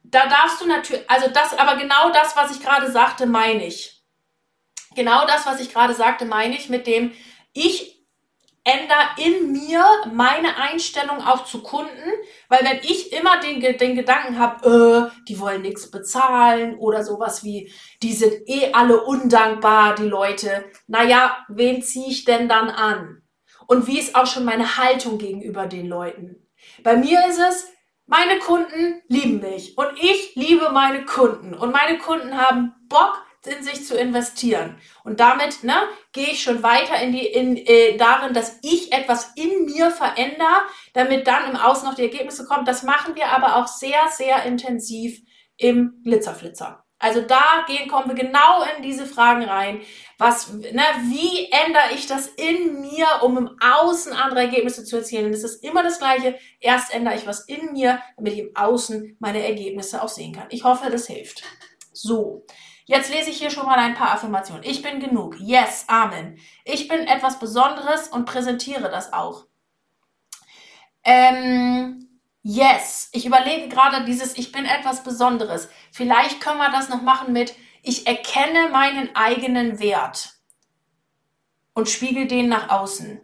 da 0.04 0.26
darfst 0.26 0.60
du 0.60 0.66
natürlich, 0.66 1.08
also 1.10 1.28
das, 1.30 1.58
aber 1.58 1.76
genau 1.76 2.10
das, 2.12 2.36
was 2.36 2.54
ich 2.54 2.62
gerade 2.62 2.90
sagte, 2.90 3.26
meine 3.26 3.66
ich. 3.66 4.02
Genau 4.94 5.26
das, 5.26 5.46
was 5.46 5.60
ich 5.60 5.72
gerade 5.72 5.94
sagte, 5.94 6.24
meine 6.24 6.56
ich 6.56 6.68
mit 6.68 6.86
dem, 6.86 7.12
ich 7.52 8.02
ändere 8.64 9.08
in 9.16 9.52
mir 9.52 9.84
meine 10.12 10.56
Einstellung 10.56 11.24
auch 11.24 11.44
zu 11.44 11.62
Kunden, 11.62 12.12
weil 12.52 12.66
wenn 12.66 12.80
ich 12.82 13.14
immer 13.14 13.40
den, 13.40 13.60
den 13.78 13.96
Gedanken 13.96 14.38
habe, 14.38 15.10
äh, 15.10 15.24
die 15.26 15.40
wollen 15.40 15.62
nichts 15.62 15.90
bezahlen 15.90 16.76
oder 16.76 17.02
sowas 17.02 17.42
wie, 17.42 17.72
die 18.02 18.12
sind 18.12 18.46
eh 18.46 18.74
alle 18.74 19.02
undankbar, 19.04 19.94
die 19.94 20.04
Leute, 20.04 20.66
naja, 20.86 21.46
wen 21.48 21.80
ziehe 21.80 22.10
ich 22.10 22.26
denn 22.26 22.50
dann 22.50 22.68
an? 22.68 23.22
Und 23.66 23.86
wie 23.86 23.98
ist 23.98 24.14
auch 24.14 24.26
schon 24.26 24.44
meine 24.44 24.76
Haltung 24.76 25.16
gegenüber 25.16 25.64
den 25.64 25.86
Leuten? 25.86 26.46
Bei 26.82 26.94
mir 26.94 27.26
ist 27.26 27.38
es, 27.38 27.68
meine 28.04 28.38
Kunden 28.38 29.00
lieben 29.08 29.40
mich 29.40 29.78
und 29.78 29.88
ich 29.98 30.34
liebe 30.34 30.72
meine 30.72 31.06
Kunden 31.06 31.54
und 31.54 31.72
meine 31.72 31.96
Kunden 31.96 32.36
haben 32.36 32.74
Bock, 32.86 33.24
in 33.44 33.62
sich 33.62 33.84
zu 33.86 33.96
investieren. 33.96 34.76
Und 35.02 35.18
damit 35.18 35.64
ne, 35.64 35.74
gehe 36.12 36.28
ich 36.28 36.42
schon 36.42 36.62
weiter 36.62 37.00
in 37.02 37.12
die, 37.12 37.26
in, 37.26 37.56
äh, 37.56 37.96
darin, 37.96 38.34
dass 38.34 38.58
ich 38.62 38.92
etwas 38.92 39.32
in 39.34 39.64
mir 39.64 39.90
verändere, 39.90 40.62
damit 40.92 41.26
dann 41.26 41.50
im 41.50 41.56
Außen 41.56 41.88
noch 41.88 41.94
die 41.94 42.02
Ergebnisse 42.02 42.44
kommen. 42.44 42.64
Das 42.64 42.82
machen 42.82 43.14
wir 43.14 43.28
aber 43.28 43.56
auch 43.56 43.66
sehr, 43.66 44.08
sehr 44.10 44.44
intensiv 44.44 45.20
im 45.56 46.00
Glitzerflitzer. 46.04 46.84
Also 47.02 47.20
da 47.20 47.64
gehen, 47.66 47.88
kommen 47.88 48.08
wir 48.08 48.14
genau 48.14 48.62
in 48.76 48.82
diese 48.84 49.06
Fragen 49.06 49.42
rein. 49.42 49.80
Was, 50.18 50.52
ne, 50.52 50.82
wie 51.08 51.50
ändere 51.50 51.92
ich 51.94 52.06
das 52.06 52.28
in 52.28 52.80
mir, 52.80 53.08
um 53.22 53.36
im 53.36 53.50
Außen 53.60 54.12
andere 54.12 54.42
Ergebnisse 54.42 54.84
zu 54.84 54.98
erzielen? 54.98 55.26
Und 55.26 55.32
es 55.32 55.42
ist 55.42 55.64
immer 55.64 55.82
das 55.82 55.98
Gleiche. 55.98 56.38
Erst 56.60 56.94
ändere 56.94 57.16
ich 57.16 57.26
was 57.26 57.48
in 57.48 57.72
mir, 57.72 58.00
damit 58.16 58.34
ich 58.34 58.38
im 58.38 58.54
Außen 58.54 59.16
meine 59.18 59.44
Ergebnisse 59.44 60.00
auch 60.00 60.08
sehen 60.08 60.32
kann. 60.32 60.46
Ich 60.50 60.62
hoffe, 60.62 60.90
das 60.90 61.08
hilft. 61.08 61.42
So. 61.92 62.46
Jetzt 62.84 63.12
lese 63.12 63.30
ich 63.30 63.38
hier 63.38 63.50
schon 63.50 63.66
mal 63.66 63.78
ein 63.78 63.94
paar 63.94 64.12
Affirmationen. 64.12 64.62
Ich 64.62 64.82
bin 64.82 65.00
genug. 65.00 65.34
Yes, 65.40 65.86
Amen. 65.88 66.38
Ich 66.64 66.86
bin 66.86 67.00
etwas 67.00 67.40
Besonderes 67.40 68.08
und 68.08 68.26
präsentiere 68.26 68.90
das 68.90 69.12
auch. 69.12 69.46
Ähm, 71.04 72.08
yes. 72.42 73.08
Ich 73.12 73.26
überlege 73.26 73.68
gerade 73.68 74.04
dieses 74.04 74.36
Ich 74.36 74.52
bin 74.52 74.64
etwas 74.64 75.02
Besonderes. 75.02 75.68
Vielleicht 75.90 76.40
können 76.40 76.58
wir 76.58 76.70
das 76.70 76.88
noch 76.88 77.02
machen 77.02 77.32
mit 77.32 77.54
Ich 77.82 78.06
erkenne 78.06 78.68
meinen 78.70 79.14
eigenen 79.14 79.80
Wert 79.80 80.34
und 81.74 81.88
spiegel 81.88 82.26
den 82.26 82.48
nach 82.48 82.70
außen. 82.70 83.20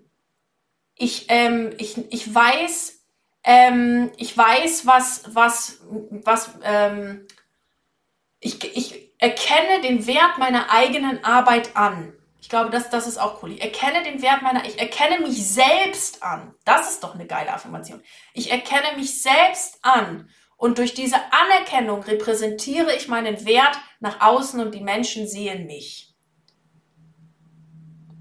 Ich, 0.94 1.26
ähm, 1.28 1.72
ich, 1.78 1.96
ich 2.12 2.34
weiß, 2.34 3.04
ähm, 3.44 4.10
ich 4.16 4.36
weiß, 4.36 4.86
was, 4.86 5.34
was, 5.34 5.78
was, 6.24 6.50
ähm, 6.64 7.26
ich, 8.40 8.62
ich, 8.76 9.08
erkenne 9.18 9.80
den 9.82 10.06
Wert 10.06 10.38
meiner 10.38 10.70
eigenen 10.70 11.24
Arbeit 11.24 11.76
an. 11.76 12.12
Ich 12.48 12.50
glaube, 12.50 12.70
das, 12.70 12.88
das 12.88 13.06
ist 13.06 13.18
auch 13.18 13.42
cool. 13.42 13.52
Ich 13.52 13.60
erkenne 13.60 14.02
den 14.02 14.22
Wert 14.22 14.40
meiner, 14.40 14.64
ich 14.64 14.78
erkenne 14.78 15.20
mich 15.20 15.46
selbst 15.52 16.22
an. 16.22 16.54
Das 16.64 16.90
ist 16.90 17.04
doch 17.04 17.14
eine 17.14 17.26
geile 17.26 17.52
Affirmation. 17.52 18.00
Ich 18.32 18.50
erkenne 18.50 18.96
mich 18.96 19.22
selbst 19.22 19.78
an. 19.82 20.30
Und 20.56 20.78
durch 20.78 20.94
diese 20.94 21.16
Anerkennung 21.30 22.02
repräsentiere 22.02 22.96
ich 22.96 23.06
meinen 23.06 23.44
Wert 23.44 23.76
nach 24.00 24.22
außen 24.22 24.60
und 24.60 24.74
die 24.74 24.80
Menschen 24.80 25.28
sehen 25.28 25.66
mich. 25.66 26.14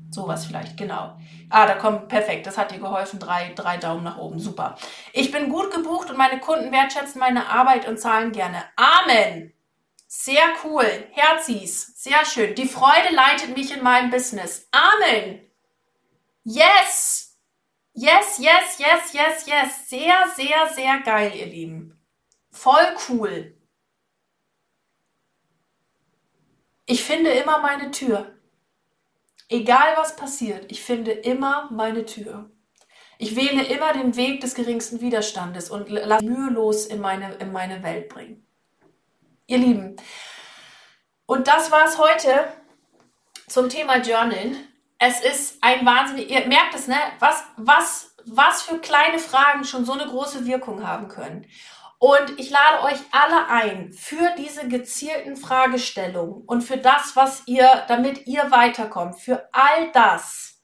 Sowas 0.10 0.46
vielleicht, 0.46 0.76
genau. 0.76 1.18
Ah, 1.50 1.66
da 1.66 1.76
kommt 1.76 2.10
perfekt. 2.10 2.48
Das 2.48 2.58
hat 2.58 2.72
dir 2.72 2.80
geholfen. 2.80 3.20
Drei, 3.20 3.54
drei 3.56 3.78
Daumen 3.78 4.04
nach 4.04 4.18
oben. 4.18 4.40
Super. 4.40 4.76
Ich 5.14 5.32
bin 5.32 5.48
gut 5.48 5.74
gebucht 5.74 6.10
und 6.10 6.18
meine 6.18 6.42
Kunden 6.42 6.74
wertschätzen 6.74 7.20
meine 7.20 7.48
Arbeit 7.48 7.88
und 7.88 7.98
zahlen 7.98 8.34
gerne. 8.34 8.62
Amen. 8.76 9.54
Sehr 10.08 10.56
cool. 10.64 11.08
Herzis. 11.12 11.94
Sehr 12.02 12.26
schön. 12.26 12.56
Die 12.56 12.68
Freude 12.68 13.14
leitet 13.14 13.56
mich 13.56 13.76
in 13.76 13.84
meinem 13.84 14.10
Business. 14.10 14.68
Amen. 14.72 15.42
Yes. 16.44 17.38
Yes, 17.94 18.38
yes, 18.40 18.80
yes, 18.80 19.14
yes, 19.14 19.46
yes. 19.48 19.90
Sehr, 19.90 20.28
sehr, 20.36 20.70
sehr 20.74 21.00
geil, 21.02 21.34
ihr 21.36 21.48
Lieben. 21.48 22.00
Voll 22.52 22.96
cool. 23.10 23.54
Ich 26.86 27.04
finde 27.04 27.32
immer 27.32 27.60
meine 27.60 27.92
Tür. 27.92 28.34
Egal 29.50 29.96
was 29.98 30.16
passiert, 30.16 30.72
ich 30.72 30.82
finde 30.82 31.12
immer 31.12 31.70
meine 31.72 32.06
Tür. 32.06 32.50
Ich 33.18 33.36
wähle 33.36 33.64
immer 33.66 33.92
den 33.94 34.16
Weg 34.16 34.40
des 34.40 34.56
geringsten 34.56 35.02
Widerstandes 35.02 35.70
und 35.70 35.90
lasse 35.90 36.24
mühelos 36.26 36.86
in 36.86 37.02
meine, 37.02 37.34
in 37.36 37.52
meine 37.52 37.84
Welt 37.84 38.08
bringen. 38.10 38.47
Ihr 39.50 39.60
Lieben, 39.60 39.96
und 41.26 41.48
das 41.48 41.72
war 41.72 41.86
es 41.86 41.98
heute 41.98 42.52
zum 43.48 43.70
Thema 43.70 44.02
Journalen. 44.02 44.58
Es 45.00 45.22
ist 45.22 45.64
ein 45.64 45.86
Wahnsinn, 45.86 46.18
ihr 46.28 46.46
merkt 46.48 46.76
es, 46.76 46.90
ne? 46.90 46.98
Was, 47.20 47.46
was, 47.56 48.14
was 48.26 48.64
für 48.64 48.80
kleine 48.80 49.20
Fragen 49.20 49.64
schon 49.64 49.86
so 49.86 49.94
eine 49.94 50.06
große 50.06 50.46
Wirkung 50.46 50.86
haben 50.86 51.08
können. 51.08 51.46
Und 51.98 52.38
ich 52.38 52.50
lade 52.50 52.84
euch 52.84 53.00
alle 53.12 53.48
ein 53.48 53.94
für 53.94 54.36
diese 54.38 54.68
gezielten 54.68 55.38
Fragestellungen 55.38 56.44
und 56.46 56.62
für 56.62 56.78
das, 56.78 57.16
was 57.16 57.44
ihr, 57.46 57.86
damit 57.88 58.28
ihr 58.28 58.52
weiterkommt, 58.52 59.18
für 59.18 59.48
all 59.54 59.94
das 59.94 60.62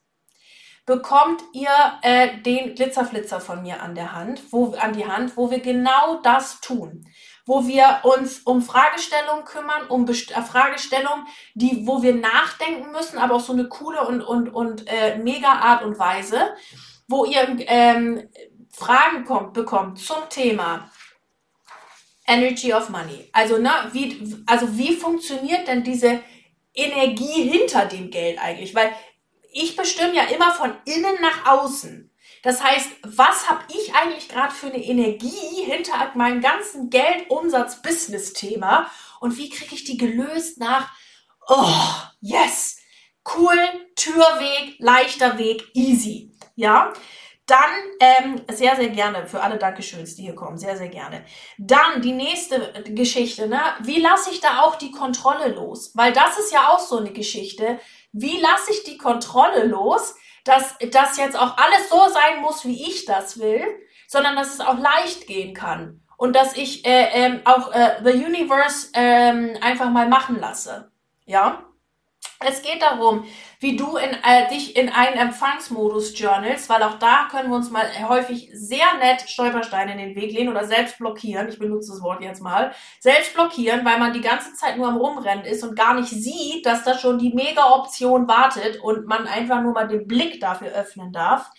bekommt 0.86 1.42
ihr 1.54 1.72
äh, 2.02 2.42
den 2.42 2.76
Glitzerflitzer 2.76 3.40
von 3.40 3.62
mir 3.62 3.82
an 3.82 3.96
der 3.96 4.12
Hand, 4.12 4.42
wo, 4.52 4.74
an 4.74 4.92
die 4.92 5.08
Hand, 5.08 5.38
wo 5.38 5.50
wir 5.50 5.62
genau 5.62 6.20
das 6.22 6.60
tun 6.60 7.06
wo 7.46 7.68
wir 7.68 8.00
uns 8.04 8.40
um 8.40 8.62
Fragestellungen 8.62 9.46
kümmern, 9.46 9.88
um 9.90 10.06
Best 10.06 10.32
äh, 10.32 10.42
Fragestellungen, 10.42 11.26
die, 11.54 11.86
wo 11.86 12.02
wir 12.02 12.16
nachdenken 12.16 12.92
müssen, 12.92 13.18
aber 13.18 13.36
auf 13.36 13.46
so 13.46 13.54
eine 13.54 13.68
coole 13.68 14.06
und, 14.08 14.22
und, 14.22 14.50
und 14.50 14.88
äh, 14.88 15.18
mega 15.18 15.50
Art 15.50 15.84
und 15.84 16.00
Weise, 16.00 16.56
wo 17.08 17.26
ihr 17.26 17.58
ähm, 17.68 18.30
Fragen 18.72 19.26
kommt, 19.26 19.54
bekommt 19.54 20.00
zum 20.00 20.30
Thema 20.30 20.90
Energy 22.26 22.74
of 22.74 22.90
Money. 22.90 23.30
Also, 23.34 23.58
ne, 23.58 23.72
wie, 23.92 24.36
also 24.46 24.78
wie 24.78 24.96
funktioniert 24.96 25.68
denn 25.68 25.84
diese 25.84 26.22
Energie 26.74 27.50
hinter 27.50 27.86
dem 27.86 28.10
Geld 28.10 28.40
eigentlich? 28.42 28.74
Weil 28.74 28.94
ich 29.52 29.76
bestimme 29.76 30.16
ja 30.16 30.24
immer 30.24 30.52
von 30.52 30.74
innen 30.86 31.16
nach 31.22 31.46
außen. 31.46 32.10
Das 32.44 32.62
heißt, 32.62 32.92
was 33.04 33.50
habe 33.50 33.64
ich 33.70 33.96
eigentlich 33.96 34.30
gerade 34.30 34.54
für 34.54 34.68
eine 34.68 34.84
Energie 34.84 35.64
hinter 35.64 36.12
meinem 36.14 36.42
ganzen 36.42 36.90
Geld-Umsatz-Business-Thema 36.90 38.92
und 39.20 39.38
wie 39.38 39.50
kriege 39.50 39.74
ich 39.74 39.86
die 39.86 39.98
gelöst 39.98 40.60
nach, 40.60 40.92
oh, 41.48 41.74
yes, 42.20 42.78
cool, 43.36 43.58
Türweg, 43.96 44.76
leichter 44.80 45.38
Weg, 45.38 45.70
easy. 45.74 46.32
Ja, 46.56 46.94
dann 47.46 47.70
ähm, 48.00 48.42
sehr, 48.52 48.76
sehr 48.76 48.90
gerne 48.90 49.28
für 49.28 49.42
alle 49.42 49.58
Dankeschöns, 49.58 50.16
die 50.16 50.24
hier 50.24 50.36
kommen. 50.36 50.58
Sehr, 50.58 50.78
sehr 50.78 50.90
gerne. 50.90 51.26
Dann 51.58 52.02
die 52.02 52.14
nächste 52.14 52.74
Geschichte. 52.90 53.48
Ne? 53.48 53.60
Wie 53.82 54.00
lasse 54.00 54.32
ich 54.32 54.40
da 54.40 54.62
auch 54.62 54.76
die 54.76 54.92
Kontrolle 54.92 55.50
los? 55.50 55.92
Weil 55.96 56.14
das 56.14 56.40
ist 56.40 56.54
ja 56.54 56.70
auch 56.70 56.80
so 56.80 56.98
eine 56.98 57.12
Geschichte. 57.12 57.80
Wie 58.14 58.40
lasse 58.40 58.72
ich 58.72 58.84
die 58.84 58.98
Kontrolle 58.98 59.66
los, 59.66 60.16
dass 60.44 60.76
das 60.92 61.18
jetzt 61.18 61.38
auch 61.38 61.58
alles 61.58 61.90
so 61.90 62.08
sein 62.10 62.42
muss, 62.42 62.66
wie 62.66 62.88
ich 62.88 63.06
das 63.06 63.40
will, 63.40 63.64
sondern 64.08 64.36
dass 64.36 64.54
es 64.54 64.60
auch 64.60 64.78
leicht 64.78 65.28
gehen 65.28 65.54
kann. 65.54 66.02
Und 66.18 66.36
dass 66.36 66.56
ich 66.56 66.86
äh, 66.86 67.10
ähm, 67.14 67.42
auch 67.46 67.72
äh, 67.72 68.02
The 68.04 68.12
Universe 68.12 68.90
ähm, 68.94 69.58
einfach 69.62 69.90
mal 69.90 70.08
machen 70.08 70.40
lasse. 70.40 70.92
Ja? 71.26 71.64
Es 72.46 72.62
geht 72.62 72.82
darum, 72.82 73.26
wie 73.60 73.76
du 73.76 73.98
in, 73.98 74.10
äh, 74.10 74.50
dich 74.50 74.76
in 74.76 74.90
einen 74.90 75.18
Empfangsmodus 75.18 76.18
journalst, 76.20 76.70
weil 76.70 76.84
auch 76.84 77.00
da 77.00 77.28
können 77.32 77.50
wir 77.50 77.56
uns 77.56 77.72
mal 77.72 77.86
häufig 78.08 78.50
sehr 78.54 78.86
nett 79.00 79.22
Stolpersteine 79.30 79.94
in 79.94 79.98
den 79.98 80.16
Weg 80.16 80.34
lehnen 80.34 80.50
oder 80.50 80.66
selbst 80.66 80.98
blockieren. 80.98 81.50
Ich 81.50 81.60
benutze 81.60 81.92
das 81.92 82.02
Wort 82.02 82.22
jetzt 82.22 82.42
mal. 82.42 82.74
Selbst 83.00 83.34
blockieren, 83.34 83.86
weil 83.86 84.00
man 84.00 84.14
die 84.14 84.22
ganze 84.22 84.54
Zeit 84.54 84.78
nur 84.78 84.88
am 84.88 84.98
Rumrennen 84.98 85.46
ist 85.46 85.64
und 85.64 85.76
gar 85.76 85.94
nicht 85.94 86.10
sieht, 86.10 86.66
dass 86.66 86.84
da 86.84 86.98
schon 86.98 87.20
die 87.20 87.34
Mega-Option 87.34 88.28
wartet 88.28 88.82
und 88.82 89.08
man 89.08 89.28
einfach 89.28 89.62
nur 89.62 89.74
mal 89.74 89.88
den 89.88 90.08
Blick 90.08 90.40
dafür 90.40 90.70
öffnen 90.70 91.12
darf. 91.12 91.52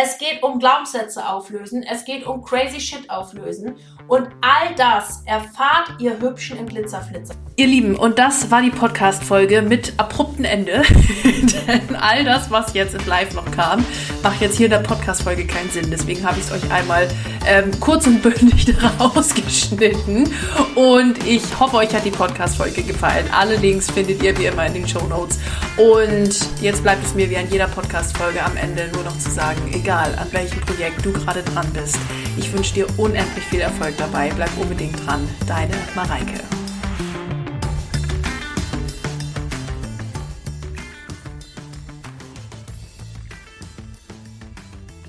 Es 0.00 0.18
geht 0.18 0.44
um 0.44 0.60
Glaubenssätze 0.60 1.28
auflösen. 1.28 1.82
Es 1.82 2.04
geht 2.04 2.24
um 2.24 2.44
crazy 2.44 2.80
shit 2.80 3.10
auflösen. 3.10 3.78
Und 4.08 4.26
all 4.40 4.74
das 4.74 5.22
erfahrt 5.26 5.92
ihr 5.98 6.18
Hübschen 6.18 6.58
im 6.58 6.66
Glitzerflitzer. 6.66 7.34
Ihr 7.56 7.66
Lieben, 7.66 7.94
und 7.94 8.18
das 8.18 8.50
war 8.50 8.62
die 8.62 8.70
Podcast-Folge 8.70 9.60
mit 9.60 9.92
abruptem 9.98 10.46
Ende. 10.46 10.82
Denn 11.66 11.94
all 11.96 12.24
das, 12.24 12.50
was 12.50 12.72
jetzt 12.72 12.94
in 12.94 13.04
Live 13.06 13.34
noch 13.34 13.50
kam, 13.50 13.84
macht 14.22 14.40
jetzt 14.40 14.56
hier 14.56 14.66
in 14.66 14.70
der 14.70 14.78
Podcast-Folge 14.78 15.46
keinen 15.46 15.68
Sinn. 15.68 15.90
Deswegen 15.90 16.24
habe 16.24 16.38
ich 16.38 16.46
es 16.46 16.52
euch 16.52 16.70
einmal 16.70 17.06
ähm, 17.46 17.70
kurz 17.80 18.06
und 18.06 18.22
bündig 18.22 18.74
rausgeschnitten. 18.98 20.30
Und 20.74 21.26
ich 21.26 21.42
hoffe, 21.60 21.76
euch 21.76 21.94
hat 21.94 22.06
die 22.06 22.10
Podcast-Folge 22.10 22.84
gefallen. 22.84 23.26
Alle 23.32 23.56
Links 23.56 23.90
findet 23.90 24.22
ihr 24.22 24.38
wie 24.38 24.46
immer 24.46 24.64
in 24.66 24.74
den 24.74 24.88
Show 24.88 25.06
Notes. 25.06 25.38
Und 25.76 26.62
jetzt 26.62 26.82
bleibt 26.82 27.04
es 27.04 27.14
mir 27.14 27.28
wie 27.28 27.36
an 27.36 27.50
jeder 27.50 27.68
Podcast-Folge 27.68 28.42
am 28.42 28.56
Ende 28.56 28.88
nur 28.94 29.02
noch 29.02 29.18
zu 29.18 29.30
sagen, 29.30 29.60
egal 29.74 30.14
an 30.18 30.28
welchem 30.32 30.60
Projekt 30.62 31.04
du 31.04 31.12
gerade 31.12 31.42
dran 31.42 31.66
bist. 31.74 31.98
Ich 32.38 32.50
wünsche 32.52 32.72
dir 32.72 32.86
unendlich 32.96 33.44
viel 33.44 33.60
Erfolg 33.60 33.97
dabei. 33.98 34.30
Bleib 34.30 34.50
unbedingt 34.58 35.06
dran. 35.06 35.28
Deine 35.46 35.74
Mareike. 35.94 36.40